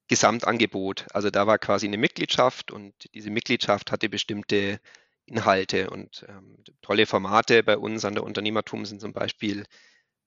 Gesamtangebot. 0.08 1.06
Also 1.12 1.30
da 1.30 1.46
war 1.46 1.58
quasi 1.58 1.86
eine 1.86 1.98
Mitgliedschaft 1.98 2.70
und 2.70 2.94
diese 3.14 3.30
Mitgliedschaft 3.30 3.90
hatte 3.90 4.08
bestimmte 4.08 4.80
Inhalte 5.26 5.90
und 5.90 6.24
ähm, 6.28 6.62
tolle 6.82 7.06
Formate 7.06 7.62
bei 7.64 7.76
uns 7.76 8.04
an 8.04 8.14
der 8.14 8.22
Unternehmertum 8.22 8.84
sind 8.86 9.00
zum 9.00 9.12
Beispiel 9.12 9.64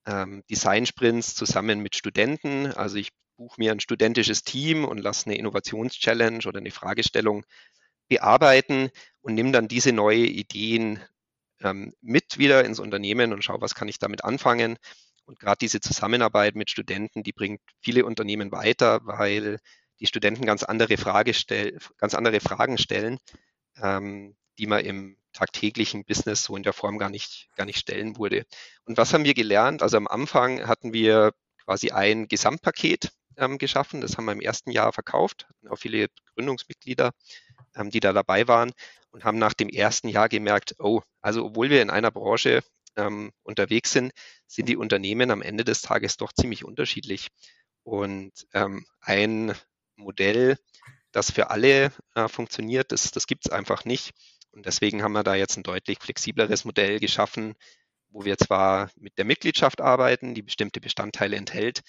ähm, 0.06 0.44
Design-Sprints 0.50 1.36
zusammen 1.36 1.80
mit 1.80 1.96
Studenten. 1.96 2.68
Also 2.74 2.98
ich 2.98 3.12
buche 3.38 3.56
mir 3.60 3.72
ein 3.72 3.80
studentisches 3.80 4.44
Team 4.44 4.84
und 4.84 4.98
lasse 4.98 5.28
eine 5.28 5.38
Innovationschallenge 5.38 6.46
oder 6.46 6.60
eine 6.60 6.72
Fragestellung 6.72 7.46
bearbeiten 8.10 8.90
und 9.22 9.36
nehme 9.36 9.52
dann 9.52 9.70
diese 9.70 9.94
neue 9.94 10.26
Ideen 10.26 11.00
ähm, 11.62 11.94
mit 12.02 12.38
wieder 12.38 12.66
ins 12.66 12.80
Unternehmen 12.80 13.32
und 13.32 13.44
schaue, 13.44 13.62
was 13.62 13.76
kann 13.76 13.88
ich 13.88 14.00
damit 14.00 14.26
anfangen. 14.26 14.78
Und 15.30 15.40
gerade 15.40 15.60
diese 15.60 15.80
Zusammenarbeit 15.80 16.56
mit 16.56 16.72
Studenten, 16.72 17.22
die 17.22 17.34
bringt 17.34 17.62
viele 17.82 18.04
Unternehmen 18.04 18.52
weiter, 18.52 19.02
weil 19.04 19.60
die 20.00 20.08
Studenten 20.08 20.44
ganz 20.44 20.64
andere, 20.64 20.98
Frage 20.98 21.36
stell, 21.36 21.78
ganz 22.00 22.16
andere 22.16 22.40
Fragen 22.40 22.80
stellen, 22.80 23.20
ähm, 23.80 24.36
die 24.58 24.66
man 24.66 24.84
im 24.84 25.18
tagtäglichen 25.32 26.04
Business 26.04 26.44
so 26.44 26.56
in 26.58 26.64
der 26.64 26.74
Form 26.74 26.98
gar 26.98 27.12
nicht, 27.12 27.48
gar 27.56 27.66
nicht 27.66 27.78
stellen 27.78 28.18
würde. 28.18 28.44
Und 28.86 28.98
was 28.98 29.14
haben 29.14 29.24
wir 29.24 29.36
gelernt? 29.36 29.84
Also 29.84 29.98
am 29.98 30.08
Anfang 30.08 30.68
hatten 30.68 30.94
wir 30.94 31.32
quasi 31.64 31.92
ein 31.92 32.28
Gesamtpaket 32.28 33.12
ähm, 33.38 33.60
geschaffen. 33.60 34.02
Das 34.02 34.18
haben 34.18 34.26
wir 34.26 34.32
im 34.32 34.42
ersten 34.42 34.72
Jahr 34.72 34.92
verkauft, 34.94 35.46
hatten 35.48 35.68
auch 35.68 35.78
viele 35.78 36.08
Gründungsmitglieder, 36.34 37.12
ähm, 37.76 37.92
die 37.92 38.00
da 38.00 38.14
dabei 38.14 38.48
waren 38.48 38.72
und 39.12 39.26
haben 39.26 39.38
nach 39.38 39.54
dem 39.54 39.70
ersten 39.70 40.08
Jahr 40.08 40.28
gemerkt, 40.28 40.74
oh, 40.80 41.04
also 41.22 41.46
obwohl 41.46 41.70
wir 41.70 41.84
in 41.84 41.92
einer 41.92 42.10
Branche 42.10 42.64
ähm, 42.96 43.32
unterwegs 43.44 43.92
sind, 43.92 44.12
sind 44.48 44.70
die 44.70 44.78
Unternehmen 44.78 45.32
am 45.32 45.42
Ende 45.42 45.64
des 45.64 45.82
Tages 45.82 46.18
doch 46.18 46.34
ziemlich 46.34 46.66
unterschiedlich. 46.66 47.30
Und 47.84 48.32
ähm, 48.54 48.86
ein 49.02 49.54
Modell, 49.96 50.58
das 51.12 51.32
für 51.32 51.50
alle 51.50 51.92
äh, 52.16 52.28
funktioniert, 52.28 52.92
das, 52.92 53.12
das 53.12 53.28
gibt 53.28 53.46
es 53.46 53.52
einfach 53.52 53.86
nicht. 53.86 54.12
Und 54.52 54.66
deswegen 54.66 55.04
haben 55.04 55.14
wir 55.14 55.24
da 55.24 55.36
jetzt 55.36 55.58
ein 55.58 55.64
deutlich 55.64 56.00
flexibleres 56.00 56.66
Modell 56.66 57.00
geschaffen, 57.00 57.56
wo 58.10 58.26
wir 58.26 58.38
zwar 58.38 58.90
mit 58.96 59.18
der 59.18 59.26
Mitgliedschaft 59.26 59.82
arbeiten, 59.82 60.34
die 60.34 60.42
bestimmte 60.42 60.82
Bestandteile 60.82 61.36
enthält, 61.36 61.82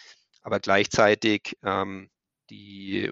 aber 0.42 0.60
gleichzeitig 0.60 1.56
ähm, 1.62 2.10
die 2.50 3.10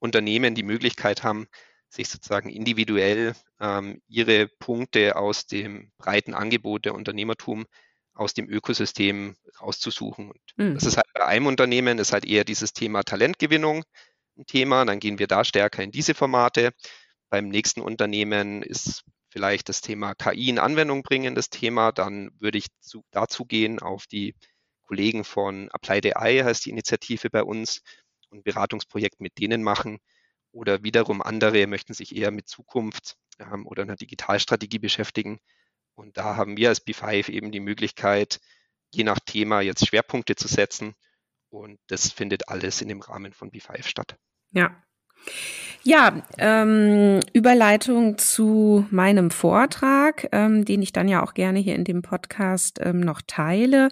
Unternehmen 0.00 0.54
die 0.54 0.62
Möglichkeit 0.62 1.22
haben, 1.22 1.48
sich 1.88 2.08
sozusagen 2.08 2.50
individuell 2.50 3.34
ähm, 3.60 4.02
ihre 4.08 4.48
Punkte 4.48 5.16
aus 5.16 5.46
dem 5.46 5.90
breiten 5.98 6.34
Angebot 6.34 6.84
der 6.84 6.94
Unternehmertum 6.94 7.66
aus 8.14 8.34
dem 8.34 8.48
Ökosystem 8.48 9.36
rauszusuchen. 9.60 10.30
Und 10.30 10.40
mhm. 10.56 10.74
das 10.74 10.84
ist 10.84 10.96
halt 10.96 11.06
bei 11.14 11.24
einem 11.24 11.46
Unternehmen, 11.46 11.98
ist 11.98 12.12
halt 12.12 12.26
eher 12.26 12.44
dieses 12.44 12.72
Thema 12.72 13.04
Talentgewinnung 13.04 13.84
ein 14.36 14.46
Thema. 14.46 14.84
Dann 14.84 15.00
gehen 15.00 15.18
wir 15.18 15.28
da 15.28 15.44
stärker 15.44 15.82
in 15.82 15.92
diese 15.92 16.14
Formate. 16.14 16.72
Beim 17.30 17.48
nächsten 17.48 17.80
Unternehmen 17.80 18.62
ist 18.62 19.04
vielleicht 19.30 19.68
das 19.68 19.80
Thema 19.80 20.14
KI 20.14 20.48
in 20.48 20.58
Anwendung 20.58 21.02
bringen 21.02 21.34
das 21.34 21.50
Thema. 21.50 21.92
Dann 21.92 22.30
würde 22.38 22.58
ich 22.58 22.66
zu, 22.80 23.04
dazu 23.12 23.44
gehen 23.44 23.78
auf 23.78 24.06
die 24.06 24.34
Kollegen 24.84 25.22
von 25.22 25.70
Applied 25.70 26.16
AI, 26.16 26.42
heißt 26.44 26.64
die 26.64 26.70
Initiative 26.70 27.30
bei 27.30 27.42
uns, 27.42 27.82
und 28.30 28.44
Beratungsprojekt 28.44 29.20
mit 29.20 29.38
denen 29.38 29.62
machen. 29.62 29.98
Oder 30.52 30.82
wiederum 30.82 31.22
andere 31.22 31.66
möchten 31.66 31.94
sich 31.94 32.16
eher 32.16 32.30
mit 32.30 32.48
Zukunft 32.48 33.16
ähm, 33.38 33.66
oder 33.66 33.82
einer 33.82 33.96
Digitalstrategie 33.96 34.78
beschäftigen. 34.78 35.38
Und 35.94 36.16
da 36.16 36.36
haben 36.36 36.56
wir 36.56 36.68
als 36.68 36.86
B5 36.86 37.28
eben 37.28 37.52
die 37.52 37.60
Möglichkeit, 37.60 38.40
je 38.90 39.04
nach 39.04 39.18
Thema 39.18 39.60
jetzt 39.60 39.86
Schwerpunkte 39.86 40.36
zu 40.36 40.48
setzen. 40.48 40.94
Und 41.50 41.78
das 41.88 42.10
findet 42.10 42.48
alles 42.48 42.80
in 42.82 42.88
dem 42.88 43.00
Rahmen 43.00 43.32
von 43.32 43.50
B5 43.50 43.86
statt. 43.86 44.16
Ja. 44.52 44.82
Ja, 45.82 46.22
ähm, 46.38 47.20
Überleitung 47.32 48.18
zu 48.18 48.86
meinem 48.90 49.30
Vortrag, 49.30 50.28
ähm, 50.32 50.64
den 50.64 50.82
ich 50.82 50.92
dann 50.92 51.08
ja 51.08 51.22
auch 51.22 51.34
gerne 51.34 51.58
hier 51.58 51.74
in 51.74 51.84
dem 51.84 52.02
Podcast 52.02 52.78
ähm, 52.82 53.00
noch 53.00 53.22
teile. 53.26 53.88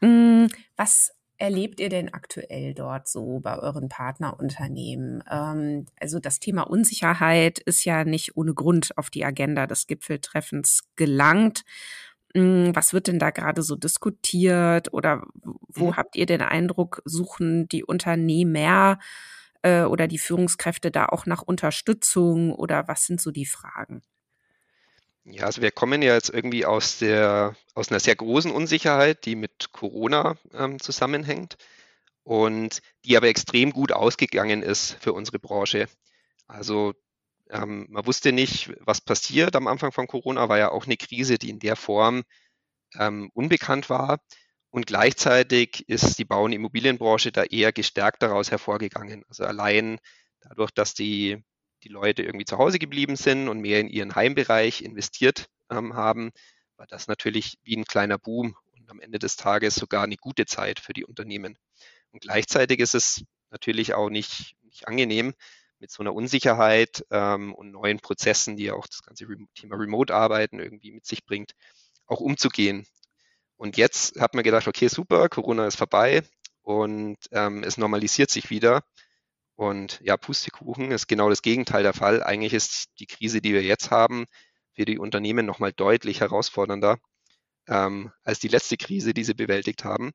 Ähm, 0.00 0.48
was 0.76 1.13
erlebt 1.38 1.80
ihr 1.80 1.88
denn 1.88 2.12
aktuell 2.12 2.74
dort 2.74 3.08
so 3.08 3.40
bei 3.40 3.58
euren 3.58 3.88
Partnerunternehmen? 3.88 5.22
Ähm, 5.30 5.86
also 6.00 6.18
das 6.18 6.40
Thema 6.40 6.62
Unsicherheit 6.62 7.58
ist 7.58 7.84
ja 7.84 8.04
nicht 8.04 8.36
ohne 8.36 8.54
Grund 8.54 8.96
auf 8.96 9.10
die 9.10 9.24
Agenda 9.24 9.66
des 9.66 9.86
Gipfeltreffens 9.86 10.84
gelangt. 10.96 11.64
Hm, 12.34 12.74
was 12.74 12.92
wird 12.92 13.06
denn 13.06 13.18
da 13.18 13.30
gerade 13.30 13.62
so 13.62 13.76
diskutiert 13.76 14.92
oder 14.92 15.24
wo 15.68 15.88
mhm. 15.88 15.96
habt 15.96 16.16
ihr 16.16 16.26
den 16.26 16.42
Eindruck, 16.42 17.02
suchen 17.04 17.68
die 17.68 17.84
Unternehmer 17.84 18.98
äh, 19.62 19.82
oder 19.82 20.08
die 20.08 20.18
Führungskräfte 20.18 20.90
da 20.90 21.06
auch 21.06 21.26
nach 21.26 21.42
Unterstützung 21.42 22.52
oder 22.52 22.88
was 22.88 23.06
sind 23.06 23.20
so 23.20 23.30
die 23.30 23.46
Fragen? 23.46 24.02
Ja, 25.26 25.44
also 25.46 25.62
wir 25.62 25.70
kommen 25.70 26.02
ja 26.02 26.14
jetzt 26.14 26.28
irgendwie 26.30 26.66
aus 26.66 26.98
der, 26.98 27.56
aus 27.74 27.88
einer 27.90 28.00
sehr 28.00 28.14
großen 28.16 28.50
Unsicherheit, 28.50 29.24
die 29.24 29.36
mit 29.36 29.72
Corona 29.72 30.36
ähm, 30.52 30.78
zusammenhängt 30.80 31.56
und 32.24 32.80
die 33.04 33.16
aber 33.16 33.28
extrem 33.28 33.72
gut 33.72 33.92
ausgegangen 33.92 34.62
ist 34.62 34.94
für 35.00 35.12
unsere 35.14 35.38
Branche. 35.38 35.88
Also 36.48 36.94
ähm, 37.50 37.86
man 37.90 38.06
wusste 38.06 38.32
nicht, 38.32 38.72
was 38.80 39.00
passiert 39.02 39.56
am 39.56 39.68
Anfang 39.68 39.92
von 39.92 40.06
Corona, 40.08 40.48
war 40.48 40.58
ja 40.58 40.70
auch 40.72 40.86
eine 40.86 40.96
Krise, 40.98 41.38
die 41.38 41.50
in 41.50 41.60
der 41.60 41.76
Form 41.76 42.24
ähm, 42.98 43.30
unbekannt 43.34 43.90
war. 43.90 44.20
Und 44.70 44.86
gleichzeitig 44.86 45.88
ist 45.88 46.18
die 46.18 46.24
Bau- 46.24 46.44
und 46.44 46.52
Immobilienbranche 46.52 47.32
da 47.32 47.44
eher 47.44 47.72
gestärkt 47.72 48.22
daraus 48.22 48.50
hervorgegangen. 48.50 49.24
Also 49.28 49.44
allein 49.44 49.98
dadurch, 50.40 50.70
dass 50.72 50.94
die 50.94 51.42
die 51.84 51.88
Leute 51.90 52.22
irgendwie 52.22 52.46
zu 52.46 52.58
Hause 52.58 52.78
geblieben 52.78 53.16
sind 53.16 53.48
und 53.48 53.60
mehr 53.60 53.80
in 53.80 53.88
ihren 53.88 54.14
Heimbereich 54.14 54.82
investiert 54.82 55.46
ähm, 55.70 55.94
haben, 55.94 56.32
war 56.76 56.86
das 56.86 57.06
natürlich 57.06 57.58
wie 57.62 57.76
ein 57.76 57.84
kleiner 57.84 58.18
Boom 58.18 58.56
und 58.72 58.90
am 58.90 59.00
Ende 59.00 59.18
des 59.18 59.36
Tages 59.36 59.74
sogar 59.74 60.04
eine 60.04 60.16
gute 60.16 60.46
Zeit 60.46 60.80
für 60.80 60.92
die 60.92 61.04
Unternehmen. 61.04 61.56
Und 62.10 62.20
gleichzeitig 62.20 62.80
ist 62.80 62.94
es 62.94 63.24
natürlich 63.50 63.94
auch 63.94 64.08
nicht, 64.08 64.56
nicht 64.62 64.88
angenehm, 64.88 65.34
mit 65.78 65.90
so 65.90 66.02
einer 66.02 66.14
Unsicherheit 66.14 67.04
ähm, 67.10 67.54
und 67.54 67.70
neuen 67.70 68.00
Prozessen, 68.00 68.56
die 68.56 68.64
ja 68.64 68.74
auch 68.74 68.86
das 68.86 69.02
ganze 69.02 69.26
Thema 69.54 69.76
Remote-Arbeiten 69.76 70.58
irgendwie 70.58 70.92
mit 70.92 71.04
sich 71.06 71.24
bringt, 71.24 71.52
auch 72.06 72.20
umzugehen. 72.20 72.86
Und 73.56 73.76
jetzt 73.76 74.20
hat 74.20 74.34
man 74.34 74.44
gedacht, 74.44 74.66
okay, 74.66 74.88
super, 74.88 75.28
Corona 75.28 75.66
ist 75.66 75.76
vorbei 75.76 76.22
und 76.62 77.18
ähm, 77.32 77.62
es 77.62 77.76
normalisiert 77.76 78.30
sich 78.30 78.50
wieder. 78.50 78.82
Und 79.56 80.00
ja, 80.02 80.16
Pustekuchen 80.16 80.90
ist 80.90 81.06
genau 81.06 81.28
das 81.28 81.42
Gegenteil 81.42 81.82
der 81.82 81.92
Fall. 81.94 82.22
Eigentlich 82.22 82.54
ist 82.54 82.88
die 82.98 83.06
Krise, 83.06 83.40
die 83.40 83.52
wir 83.52 83.62
jetzt 83.62 83.90
haben, 83.90 84.26
für 84.72 84.84
die 84.84 84.98
Unternehmen 84.98 85.46
nochmal 85.46 85.72
deutlich 85.72 86.20
herausfordernder 86.20 86.98
ähm, 87.68 88.12
als 88.22 88.40
die 88.40 88.48
letzte 88.48 88.76
Krise, 88.76 89.14
die 89.14 89.24
sie 89.24 89.34
bewältigt 89.34 89.84
haben. 89.84 90.12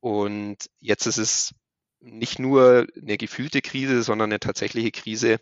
Und 0.00 0.68
jetzt 0.80 1.06
ist 1.06 1.18
es 1.18 1.54
nicht 2.00 2.38
nur 2.38 2.86
eine 3.00 3.16
gefühlte 3.16 3.62
Krise, 3.62 4.02
sondern 4.02 4.30
eine 4.30 4.40
tatsächliche 4.40 4.90
Krise 4.90 5.38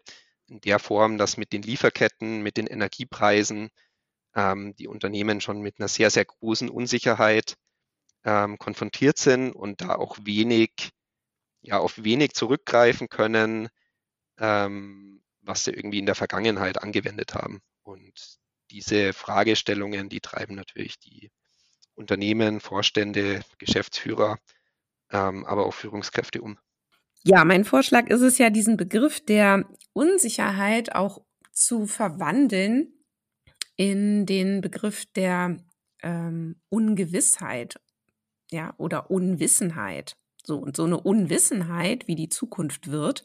in 0.46 0.60
der 0.60 0.78
Form, 0.78 1.16
dass 1.16 1.36
mit 1.36 1.52
den 1.52 1.62
Lieferketten, 1.62 2.42
mit 2.42 2.56
den 2.56 2.66
Energiepreisen 2.66 3.70
ähm, 4.34 4.74
die 4.76 4.88
Unternehmen 4.88 5.40
schon 5.40 5.60
mit 5.60 5.78
einer 5.78 5.88
sehr, 5.88 6.10
sehr 6.10 6.24
großen 6.26 6.68
Unsicherheit 6.68 7.56
ähm, 8.24 8.58
konfrontiert 8.58 9.18
sind 9.18 9.52
und 9.52 9.80
da 9.80 9.94
auch 9.94 10.18
wenig, 10.24 10.90
ja, 11.62 11.78
auf 11.78 12.02
wenig 12.02 12.32
zurückgreifen 12.32 13.08
können, 13.08 13.68
ähm, 14.38 15.22
was 15.42 15.64
sie 15.64 15.72
irgendwie 15.72 15.98
in 15.98 16.06
der 16.06 16.14
Vergangenheit 16.14 16.82
angewendet 16.82 17.34
haben. 17.34 17.60
Und 17.82 18.38
diese 18.70 19.12
Fragestellungen, 19.12 20.08
die 20.08 20.20
treiben 20.20 20.54
natürlich 20.54 20.98
die 20.98 21.30
Unternehmen, 21.94 22.60
Vorstände, 22.60 23.40
Geschäftsführer, 23.58 24.38
ähm, 25.10 25.44
aber 25.44 25.66
auch 25.66 25.74
Führungskräfte 25.74 26.40
um. 26.40 26.58
Ja, 27.22 27.44
mein 27.44 27.64
Vorschlag 27.64 28.08
ist 28.08 28.22
es 28.22 28.38
ja, 28.38 28.48
diesen 28.48 28.76
Begriff 28.76 29.20
der 29.20 29.68
Unsicherheit 29.92 30.94
auch 30.94 31.22
zu 31.52 31.86
verwandeln 31.86 32.94
in 33.76 34.24
den 34.24 34.60
Begriff 34.62 35.04
der 35.12 35.58
ähm, 36.02 36.60
Ungewissheit, 36.70 37.78
ja, 38.50 38.74
oder 38.78 39.10
Unwissenheit. 39.10 40.16
So, 40.44 40.56
und 40.58 40.76
so 40.76 40.84
eine 40.84 41.00
Unwissenheit, 41.00 42.08
wie 42.08 42.14
die 42.16 42.28
Zukunft 42.28 42.90
wird, 42.90 43.24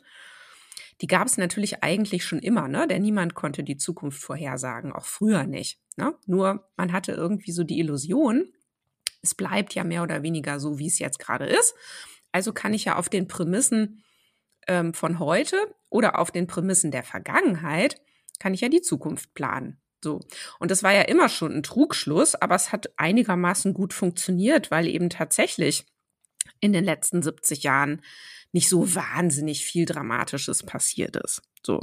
die 1.01 1.07
gab 1.07 1.27
es 1.27 1.37
natürlich 1.37 1.83
eigentlich 1.83 2.23
schon 2.23 2.39
immer, 2.39 2.67
ne? 2.67 2.87
Denn 2.87 3.01
niemand 3.01 3.35
konnte 3.35 3.63
die 3.63 3.77
Zukunft 3.77 4.21
vorhersagen, 4.21 4.93
auch 4.93 5.05
früher 5.05 5.43
nicht. 5.45 5.79
Ne? 5.97 6.13
Nur 6.25 6.69
man 6.77 6.93
hatte 6.93 7.11
irgendwie 7.11 7.51
so 7.51 7.63
die 7.63 7.79
Illusion, 7.79 8.51
es 9.21 9.35
bleibt 9.35 9.73
ja 9.75 9.83
mehr 9.83 10.03
oder 10.03 10.23
weniger 10.23 10.59
so, 10.59 10.79
wie 10.79 10.87
es 10.87 10.99
jetzt 10.99 11.19
gerade 11.19 11.45
ist. 11.45 11.75
Also 12.31 12.53
kann 12.53 12.73
ich 12.73 12.85
ja 12.85 12.95
auf 12.95 13.09
den 13.09 13.27
Prämissen 13.27 14.03
ähm, 14.67 14.93
von 14.93 15.19
heute 15.19 15.57
oder 15.89 16.19
auf 16.19 16.31
den 16.31 16.47
Prämissen 16.47 16.91
der 16.91 17.03
Vergangenheit, 17.03 18.01
kann 18.39 18.53
ich 18.53 18.61
ja 18.61 18.69
die 18.69 18.81
Zukunft 18.81 19.33
planen. 19.33 19.81
So. 20.03 20.19
Und 20.59 20.69
das 20.71 20.83
war 20.83 20.93
ja 20.93 21.01
immer 21.01 21.29
schon 21.29 21.53
ein 21.53 21.63
Trugschluss, 21.63 22.35
aber 22.35 22.55
es 22.55 22.71
hat 22.71 22.91
einigermaßen 22.97 23.73
gut 23.73 23.93
funktioniert, 23.93 24.69
weil 24.69 24.87
eben 24.87 25.09
tatsächlich 25.09 25.85
in 26.59 26.73
den 26.73 26.83
letzten 26.83 27.21
70 27.21 27.63
Jahren 27.63 28.01
nicht 28.51 28.69
so 28.69 28.95
wahnsinnig 28.95 29.65
viel 29.65 29.85
Dramatisches 29.85 30.63
passiert 30.63 31.17
ist. 31.17 31.41
So. 31.65 31.81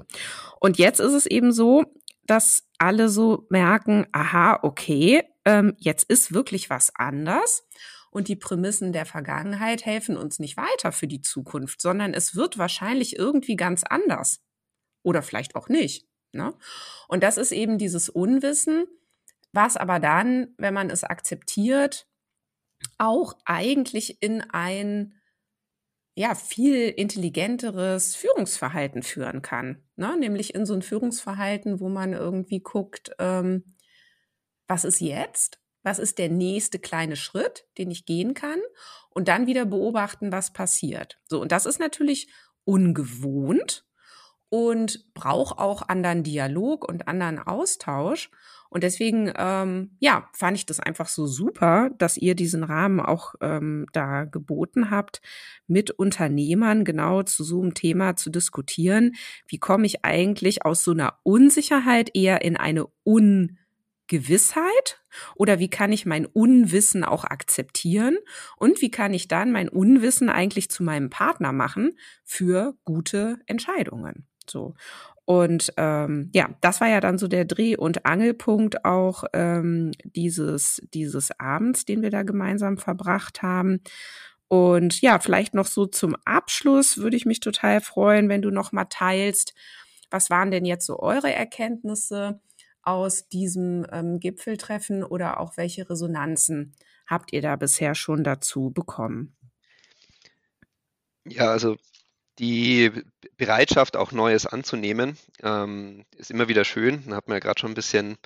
Und 0.61 0.79
jetzt 0.79 1.01
ist 1.01 1.13
es 1.13 1.27
eben 1.27 1.53
so, 1.53 1.85
dass 2.25 2.65
alle 2.79 3.09
so 3.09 3.47
merken, 3.51 4.07
aha, 4.13 4.59
okay, 4.63 5.23
ähm, 5.45 5.75
jetzt 5.79 6.05
ist 6.05 6.33
wirklich 6.33 6.71
was 6.71 6.95
anders. 6.95 7.67
Und 8.11 8.29
die 8.29 8.37
Prämissen 8.37 8.93
der 8.93 9.07
Vergangenheit 9.07 9.87
helfen 9.87 10.17
uns 10.17 10.39
nicht 10.39 10.57
weiter 10.57 10.93
für 10.93 11.07
die 11.07 11.23
Zukunft, 11.23 11.81
sondern 11.81 12.15
es 12.15 12.37
wird 12.37 12.59
wahrscheinlich 12.59 13.19
irgendwie 13.19 13.57
ganz 13.57 13.85
anders. 13.85 14.41
Oder 15.03 15.23
vielleicht 15.23 15.57
auch 15.57 15.69
nicht. 15.69 16.07
Ne? 16.33 16.55
Und 17.09 17.23
das 17.23 17.37
ist 17.37 17.53
eben 17.53 17.79
dieses 17.79 18.09
Unwissen, 18.09 18.85
was 19.53 19.77
aber 19.77 19.99
dann, 19.99 20.55
wenn 20.59 20.75
man 20.75 20.91
es 20.91 21.05
akzeptiert, 21.05 22.07
auch 22.99 23.35
eigentlich 23.45 24.23
in 24.23 24.41
ein 24.41 25.15
ja, 26.15 26.35
viel 26.35 26.89
intelligenteres 26.89 28.15
Führungsverhalten 28.15 29.03
führen 29.03 29.41
kann. 29.41 29.83
Ne? 29.97 30.17
Nämlich 30.19 30.55
in 30.55 30.67
so 30.67 30.75
ein 30.75 30.83
Führungsverhalten, 30.83 31.81
wo 31.81 31.89
man 31.89 32.13
irgendwie 32.13 32.61
guckt, 32.61 33.13
ähm, 33.19 33.65
was 34.69 34.85
ist 34.85 35.01
jetzt? 35.01 35.59
Was 35.83 35.99
ist 35.99 36.19
der 36.19 36.29
nächste 36.29 36.79
kleine 36.79 37.17
Schritt, 37.17 37.67
den 37.79 37.91
ich 37.91 38.05
gehen 38.05 38.35
kann? 38.35 38.61
Und 39.11 39.29
dann 39.29 39.47
wieder 39.47 39.65
beobachten, 39.65 40.33
was 40.33 40.53
passiert. 40.53 41.19
So, 41.29 41.41
und 41.41 41.51
das 41.51 41.67
ist 41.67 41.81
natürlich 41.81 42.31
ungewohnt 42.65 43.85
und 44.49 45.13
braucht 45.15 45.59
auch 45.59 45.89
anderen 45.89 46.23
Dialog 46.23 46.87
und 46.87 47.09
anderen 47.09 47.39
Austausch. 47.39 48.31
Und 48.73 48.83
deswegen, 48.83 49.31
ähm, 49.37 49.91
ja, 50.01 50.31
fand 50.33 50.57
ich 50.57 50.65
das 50.65 50.81
einfach 50.81 51.07
so 51.07 51.27
super, 51.27 51.91
dass 51.99 52.17
ihr 52.17 52.35
diesen 52.35 52.65
Rahmen 52.65 53.01
auch 53.01 53.35
ähm, 53.43 53.85
da 53.93 54.25
geboten 54.25 54.91
habt, 54.91 55.21
mit 55.67 55.91
Unternehmern 55.91 56.87
genau 56.87 57.23
zu 57.23 57.45
so 57.45 57.61
einem 57.61 57.75
Thema 57.75 58.17
zu 58.17 58.31
diskutieren. 58.31 59.13
Wie 59.47 59.59
komme 59.59 59.85
ich 59.85 60.07
eigentlich 60.07 60.65
aus 60.65 60.85
so 60.85 60.93
einer 60.93 61.19
Unsicherheit 61.23 62.13
eher 62.15 62.41
in 62.41 62.57
eine 62.57 62.87
Ungewissheit? 63.05 65.03
Oder 65.37 65.59
wie 65.59 65.69
kann 65.69 65.93
ich 65.93 66.07
mein 66.07 66.25
Unwissen 66.25 67.05
auch 67.05 67.25
akzeptieren? 67.25 68.17
Und 68.57 68.81
wie 68.81 68.91
kann 68.91 69.13
ich 69.13 69.29
dann 69.29 69.53
mein 69.53 69.69
Unwissen 69.69 70.31
eigentlich 70.31 70.71
zu 70.71 70.83
meinem 70.83 71.11
Partner 71.11 71.53
machen 71.53 71.99
für 72.25 72.75
gute 72.85 73.39
Entscheidungen? 73.45 74.27
So. 74.49 74.75
Und 75.33 75.73
ähm, 75.79 76.29
ja, 76.35 76.51
das 76.61 76.83
war 76.83 76.89
ja 76.89 77.01
dann 77.01 77.17
so 77.17 77.27
der 77.27 77.47
Dreh- 77.47 77.77
und 77.77 78.05
Angelpunkt 78.05 78.85
auch 78.85 79.25
ähm, 79.33 79.93
dieses, 80.05 80.83
dieses 80.93 81.31
Abends, 81.41 81.87
den 81.87 82.03
wir 82.03 82.11
da 82.11 82.23
gemeinsam 82.23 82.77
verbracht 82.77 83.41
haben. 83.41 83.81
Und 84.49 85.01
ja, 85.01 85.19
vielleicht 85.21 85.55
noch 85.55 85.65
so 85.65 85.87
zum 85.87 86.17
Abschluss 86.27 86.99
würde 86.99 87.17
ich 87.17 87.25
mich 87.25 87.41
total 87.41 87.81
freuen, 87.81 88.29
wenn 88.29 88.43
du 88.43 88.51
noch 88.51 88.73
mal 88.73 88.85
teilst, 88.85 89.55
was 90.11 90.29
waren 90.29 90.51
denn 90.51 90.67
jetzt 90.67 90.85
so 90.85 90.99
eure 90.99 91.33
Erkenntnisse 91.33 92.43
aus 92.83 93.27
diesem 93.29 93.87
ähm, 93.91 94.21
Gipfeltreffen 94.21 95.03
oder 95.03 95.41
auch 95.41 95.57
welche 95.57 95.89
Resonanzen 95.89 96.75
habt 97.07 97.33
ihr 97.33 97.41
da 97.41 97.57
bisher 97.57 97.95
schon 97.95 98.23
dazu 98.23 98.71
bekommen? 98.71 99.35
Ja, 101.25 101.51
also 101.53 101.77
die 102.39 102.91
Bereitschaft, 103.37 103.97
auch 103.97 104.13
Neues 104.13 104.47
anzunehmen, 104.47 105.19
ähm, 105.43 106.05
ist 106.17 106.31
immer 106.31 106.49
wieder 106.49 106.65
schön. 106.65 107.05
Da 107.09 107.17
hat 107.17 107.29
man 107.29 107.37
ja 107.37 107.41
gerade 107.41 107.61
schon 107.61 107.73
ein 107.73 107.77
bisschen 107.77 108.17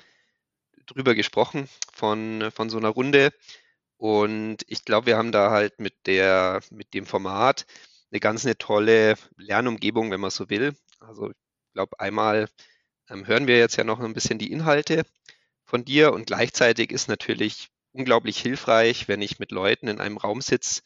drüber 0.85 1.15
gesprochen 1.15 1.67
von, 1.93 2.49
von 2.53 2.69
so 2.69 2.77
einer 2.77 2.89
Runde. 2.89 3.33
Und 3.97 4.57
ich 4.67 4.85
glaube, 4.85 5.07
wir 5.07 5.17
haben 5.17 5.31
da 5.31 5.51
halt 5.51 5.79
mit 5.79 5.95
der, 6.05 6.61
mit 6.69 6.93
dem 6.93 7.05
Format 7.05 7.65
eine 8.11 8.19
ganz 8.19 8.45
eine 8.45 8.57
tolle 8.57 9.15
Lernumgebung, 9.35 10.11
wenn 10.11 10.21
man 10.21 10.31
so 10.31 10.49
will. 10.49 10.75
Also 10.99 11.29
ich 11.31 11.73
glaube, 11.73 11.99
einmal 11.99 12.47
ähm, 13.09 13.27
hören 13.27 13.47
wir 13.47 13.57
jetzt 13.57 13.75
ja 13.77 13.83
noch 13.83 13.99
ein 13.99 14.13
bisschen 14.13 14.39
die 14.39 14.51
Inhalte 14.51 15.03
von 15.65 15.83
dir 15.83 16.13
und 16.13 16.27
gleichzeitig 16.27 16.91
ist 16.91 17.09
natürlich 17.09 17.69
unglaublich 17.91 18.39
hilfreich, 18.39 19.07
wenn 19.07 19.21
ich 19.21 19.39
mit 19.39 19.51
Leuten 19.51 19.87
in 19.87 19.99
einem 19.99 20.17
Raum 20.17 20.41
sitze, 20.41 20.81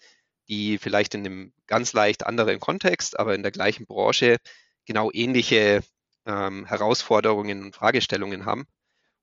die 0.51 0.77
vielleicht 0.77 1.15
in 1.15 1.25
einem 1.25 1.53
ganz 1.65 1.93
leicht 1.93 2.25
anderen 2.25 2.59
Kontext, 2.59 3.17
aber 3.17 3.33
in 3.33 3.41
der 3.41 3.53
gleichen 3.53 3.85
Branche 3.85 4.37
genau 4.85 5.09
ähnliche 5.13 5.81
ähm, 6.25 6.65
Herausforderungen 6.65 7.63
und 7.63 7.73
Fragestellungen 7.73 8.45
haben 8.45 8.67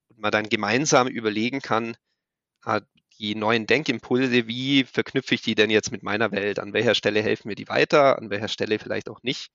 und 0.09 0.19
man 0.19 0.33
dann 0.33 0.49
gemeinsam 0.49 1.07
überlegen 1.07 1.61
kann, 1.61 1.99
äh, 2.65 2.81
die 3.19 3.35
neuen 3.35 3.67
Denkimpulse, 3.67 4.47
wie 4.47 4.85
verknüpfe 4.85 5.35
ich 5.35 5.43
die 5.43 5.55
denn 5.55 5.69
jetzt 5.69 5.93
mit 5.93 6.03
meiner 6.03 6.33
Welt? 6.33 6.59
An 6.59 6.73
welcher 6.73 6.95
Stelle 6.95 7.21
helfen 7.23 7.49
mir 7.49 7.57
die 7.57 7.69
weiter? 7.69 8.17
An 8.17 8.31
welcher 8.31 8.49
Stelle 8.49 8.79
vielleicht 8.79 9.11
auch 9.11 9.23
nicht? 9.23 9.51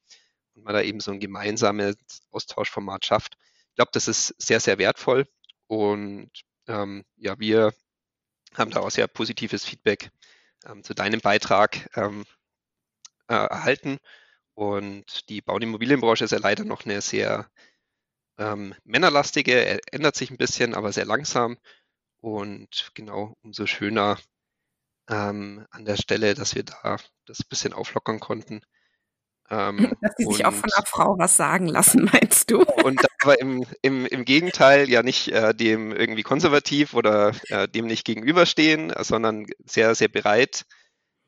Und 0.54 0.66
man 0.66 0.76
da 0.76 0.82
eben 0.82 1.00
so 1.00 1.12
ein 1.12 1.20
gemeinsames 1.20 1.96
Austauschformat 2.30 3.06
schafft. 3.06 3.38
Ich 3.70 3.76
glaube, 3.76 3.92
das 3.94 4.08
ist 4.08 4.36
sehr, 4.38 4.60
sehr 4.60 4.78
wertvoll. 4.78 5.28
Und 5.66 6.30
ähm, 6.68 7.04
ja, 7.16 7.40
wir 7.40 7.74
haben 8.54 8.70
da 8.70 8.82
auch 8.82 8.92
sehr 8.92 9.08
positives 9.08 9.66
Feedback 9.66 10.12
ähm, 10.66 10.84
zu 10.84 10.94
deinem 10.94 11.22
Beitrag 11.22 11.90
ähm, 11.96 12.26
äh, 13.28 13.36
erhalten. 13.36 14.00
Und 14.56 15.30
die 15.30 15.42
Bau- 15.42 15.56
und 15.56 15.64
Immobilienbranche 15.64 16.26
ist 16.26 16.32
ja 16.32 16.40
leider 16.40 16.66
noch 16.66 16.86
eine 16.86 17.02
sehr 17.02 17.50
ähm, 18.38 18.76
männerlastige, 18.84 19.80
ändert 19.92 20.16
sich 20.16 20.32
ein 20.32 20.38
bisschen, 20.38 20.76
aber 20.76 20.92
sehr 20.94 21.06
langsam. 21.06 21.58
Und 22.22 22.92
genau, 22.96 23.36
umso 23.44 23.66
schöner 23.68 24.20
ähm, 25.10 25.66
an 25.72 25.86
der 25.86 25.98
Stelle, 25.98 26.36
dass 26.36 26.56
wir 26.56 26.64
da 26.64 26.98
das 27.26 27.44
bisschen 27.44 27.74
auflockern 27.74 28.20
konnten. 28.20 28.62
Ähm, 29.50 29.94
dass 30.02 30.16
die 30.16 30.26
sich 30.26 30.46
auch 30.46 30.54
von 30.54 30.70
einer 30.72 30.86
Frau 30.86 31.18
was 31.18 31.36
sagen 31.38 31.68
lassen, 31.68 32.06
meinst 32.14 32.52
du? 32.52 32.62
Und 32.62 33.02
aber 33.22 33.40
im, 33.40 33.66
im, 33.82 34.06
im 34.06 34.26
Gegenteil 34.26 34.90
ja 34.90 35.04
nicht 35.04 35.30
äh, 35.30 35.54
dem 35.54 35.92
irgendwie 35.92 36.24
konservativ 36.24 36.94
oder 36.94 37.34
äh, 37.50 37.68
dem 37.68 37.86
nicht 37.86 38.06
gegenüberstehen, 38.06 38.94
sondern 39.00 39.46
sehr, 39.66 39.96
sehr 39.96 40.10
bereit 40.10 40.66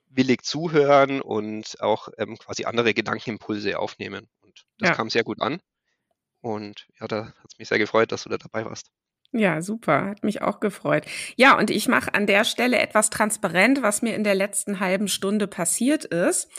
willig 0.10 0.43
zuhören 0.43 1.21
und 1.21 1.82
auch 1.82 2.08
ähm, 2.17 2.38
quasi 2.38 2.65
andere 2.65 2.93
Gedankenimpulse 2.93 3.78
aufnehmen. 3.78 4.28
Und 4.41 4.65
das 4.80 4.89
ja. 4.89 4.95
kam 4.95 5.10
sehr 5.10 5.23
gut 5.23 5.41
an. 5.41 5.60
Und 6.41 6.88
ja, 6.99 7.08
da 7.08 7.28
hat 7.28 7.51
es 7.51 7.58
mich 7.58 7.67
sehr 7.67 7.80
gefreut, 7.80 8.12
dass 8.12 8.23
du 8.23 8.30
da 8.30 8.38
dabei 8.38 8.65
warst. 8.65 8.91
Ja, 9.38 9.62
super. 9.62 10.06
Hat 10.06 10.24
mich 10.24 10.41
auch 10.41 10.62
gefreut. 10.62 11.06
Ja, 11.36 11.58
und 11.58 11.69
ich 11.69 11.89
mache 11.89 12.13
an 12.13 12.26
der 12.26 12.45
Stelle 12.45 12.80
etwas 12.80 13.10
transparent, 13.10 13.82
was 13.82 14.02
mir 14.02 14.15
in 14.15 14.24
der 14.24 14.34
letzten 14.34 14.80
halben 14.80 15.10
Stunde 15.10 15.45
passiert 15.45 16.06
ist. 16.06 16.50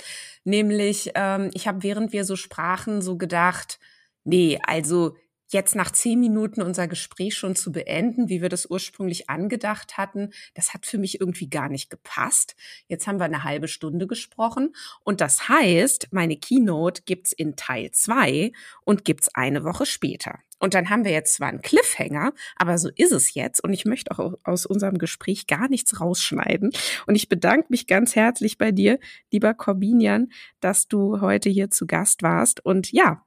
Nämlich, 0.45 1.12
ähm, 1.15 1.51
ich 1.55 1.67
habe, 1.67 1.83
während 1.83 2.12
wir 2.12 2.27
so 2.27 2.37
sprachen, 2.37 3.01
so 3.01 3.17
gedacht, 3.17 3.79
nee, 4.25 4.59
also 4.67 5.17
jetzt 5.49 5.75
nach 5.75 5.91
zehn 5.91 6.21
Minuten 6.21 6.63
unser 6.63 6.89
Gespräch 6.89 7.37
schon 7.37 7.57
zu 7.57 7.73
beenden, 7.73 8.29
wie 8.29 8.43
wir 8.43 8.49
das 8.49 8.67
ursprünglich 8.67 9.31
angedacht 9.31 9.97
hatten, 9.97 10.31
das 10.55 10.75
hat 10.75 10.87
für 10.87 10.99
mich 10.99 11.21
irgendwie 11.21 11.49
gar 11.49 11.69
nicht 11.69 11.91
gepasst. 11.91 12.57
Jetzt 12.89 13.07
haben 13.07 13.19
wir 13.19 13.25
eine 13.25 13.45
halbe 13.45 13.69
Stunde 13.69 14.07
gesprochen 14.07 14.75
und 15.05 15.21
das 15.21 15.49
heißt, 15.49 16.09
meine 16.11 16.37
Keynote 16.37 17.03
gibt's 17.05 17.33
in 17.33 17.57
Teil 17.57 17.91
zwei 17.93 18.53
und 18.85 19.05
gibt's 19.05 19.35
eine 19.35 19.65
Woche 19.65 19.87
später. 19.87 20.39
Und 20.59 20.75
dann 20.75 20.89
haben 20.89 21.05
wir 21.05 21.13
jetzt 21.13 21.35
zwar 21.35 21.49
einen 21.49 21.61
Cliffhanger, 21.61 22.33
aber 22.57 22.79
so 22.79 22.89
ist 22.95 23.13
es 23.13 23.35
jetzt. 23.35 23.63
Und 23.63 23.73
ich 23.73 23.85
möchte 23.85 24.19
auch 24.19 24.35
aus 24.43 24.65
unserem 24.65 24.99
Gespräch 24.99 25.47
gar 25.47 25.69
nichts 25.69 26.01
rausschneiden. 26.01 26.71
Und 27.07 27.15
ich 27.15 27.29
bedanke 27.29 27.67
mich 27.69 27.87
ganz 27.87 28.17
herzlich 28.17 28.57
bei 28.57 28.73
dir, 28.73 28.99
lieber 29.31 29.53
Corbinian, 29.53 30.29
dass 30.61 30.89
du 30.89 31.21
heute 31.21 31.51
hier 31.51 31.71
zu 31.71 31.87
Gast 31.87 32.23
warst. 32.23 32.65
Und 32.65 32.91
ja, 32.91 33.23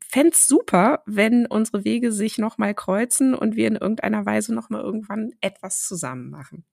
fände 0.00 0.36
super, 0.36 1.02
wenn 1.06 1.46
unsere 1.46 1.84
Wege 1.84 2.12
sich 2.12 2.38
nochmal 2.38 2.74
kreuzen 2.74 3.34
und 3.34 3.56
wir 3.56 3.68
in 3.68 3.76
irgendeiner 3.76 4.24
Weise 4.26 4.54
nochmal 4.54 4.82
irgendwann 4.82 5.32
etwas 5.40 5.86
zusammen 5.86 6.30
machen. 6.30 6.64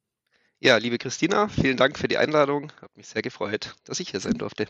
Ja, 0.59 0.77
liebe 0.77 0.97
Christina, 0.97 1.47
vielen 1.47 1.77
Dank 1.77 1.97
für 1.97 2.07
die 2.07 2.17
Einladung. 2.17 2.71
Hat 2.81 2.95
mich 2.95 3.07
sehr 3.07 3.21
gefreut, 3.21 3.75
dass 3.85 3.99
ich 3.99 4.09
hier 4.09 4.19
sein 4.19 4.37
durfte. 4.37 4.67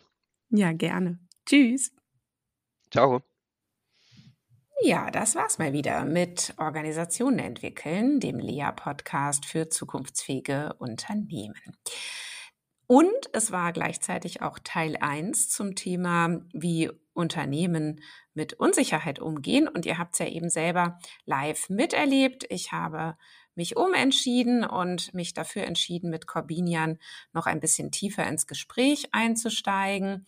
Ja, 0.50 0.72
gerne. 0.72 1.20
Tschüss. 1.46 1.92
Ciao. 2.92 3.24
Ja, 4.82 5.12
das 5.12 5.36
war's 5.36 5.58
mal 5.58 5.74
wieder 5.74 6.06
mit 6.06 6.54
Organisationen 6.58 7.40
entwickeln, 7.40 8.20
dem 8.20 8.40
Lea-Podcast 8.40 9.46
für 9.46 9.68
zukunftsfähige 9.70 10.76
Unternehmen. 10.80 11.78
Und 12.88 13.30
es 13.34 13.52
war 13.52 13.74
gleichzeitig 13.74 14.42
auch 14.42 14.58
Teil 14.64 14.96
1 14.96 15.50
zum 15.50 15.76
Thema, 15.76 16.42
wie 16.54 16.90
Unternehmen 17.20 18.02
mit 18.34 18.54
Unsicherheit 18.54 19.20
umgehen. 19.20 19.68
Und 19.68 19.86
ihr 19.86 19.98
habt 19.98 20.14
es 20.14 20.20
ja 20.20 20.28
eben 20.28 20.50
selber 20.50 20.98
live 21.26 21.70
miterlebt. 21.70 22.46
Ich 22.50 22.72
habe 22.72 23.18
mich 23.56 23.76
umentschieden 23.76 24.64
und 24.64 25.14
mich 25.14 25.34
dafür 25.34 25.64
entschieden, 25.64 26.10
mit 26.10 26.28
Corbinian 26.28 26.98
noch 27.34 27.46
ein 27.46 27.60
bisschen 27.60 27.92
tiefer 27.92 28.26
ins 28.26 28.48
Gespräch 28.48 29.10
einzusteigen. 29.12 30.26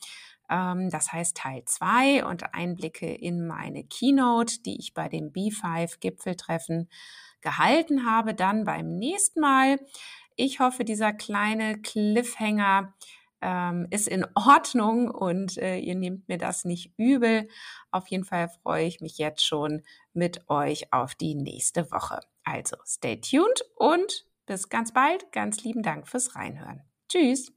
Ähm, 0.50 0.90
das 0.90 1.14
heißt 1.14 1.38
Teil 1.38 1.64
2 1.66 2.26
und 2.26 2.54
Einblicke 2.54 3.12
in 3.12 3.48
meine 3.48 3.86
Keynote, 3.86 4.62
die 4.66 4.78
ich 4.78 4.94
bei 4.94 5.08
dem 5.08 5.32
B5-Gipfeltreffen 5.32 6.90
gehalten 7.40 8.06
habe, 8.06 8.36
dann 8.36 8.66
beim 8.66 8.98
nächsten 8.98 9.40
Mal. 9.40 9.80
Ich 10.36 10.60
hoffe, 10.60 10.84
dieser 10.84 11.14
kleine 11.14 11.82
Cliffhanger 11.82 12.94
ähm, 13.42 13.88
ist 13.90 14.08
in 14.08 14.26
Ordnung 14.36 15.10
und 15.10 15.58
äh, 15.58 15.78
ihr 15.78 15.96
nehmt 15.96 16.28
mir 16.28 16.38
das 16.38 16.66
nicht 16.66 16.94
übel. 16.98 17.48
Auf 17.92 18.08
jeden 18.08 18.24
Fall 18.24 18.50
freue 18.62 18.86
ich 18.86 19.02
mich 19.02 19.18
jetzt 19.18 19.46
schon 19.46 19.82
mit 20.14 20.50
euch 20.50 20.94
auf 20.94 21.16
die 21.16 21.36
nächste 21.36 21.92
Woche. 21.92 22.20
Also 22.44 22.78
stay 22.86 23.20
tuned 23.20 23.64
und 23.76 24.26
bis 24.46 24.70
ganz 24.70 24.94
bald. 24.94 25.32
Ganz 25.32 25.64
lieben 25.64 25.84
Dank 25.84 26.08
fürs 26.08 26.36
Reinhören. 26.36 26.82
Tschüss. 27.10 27.52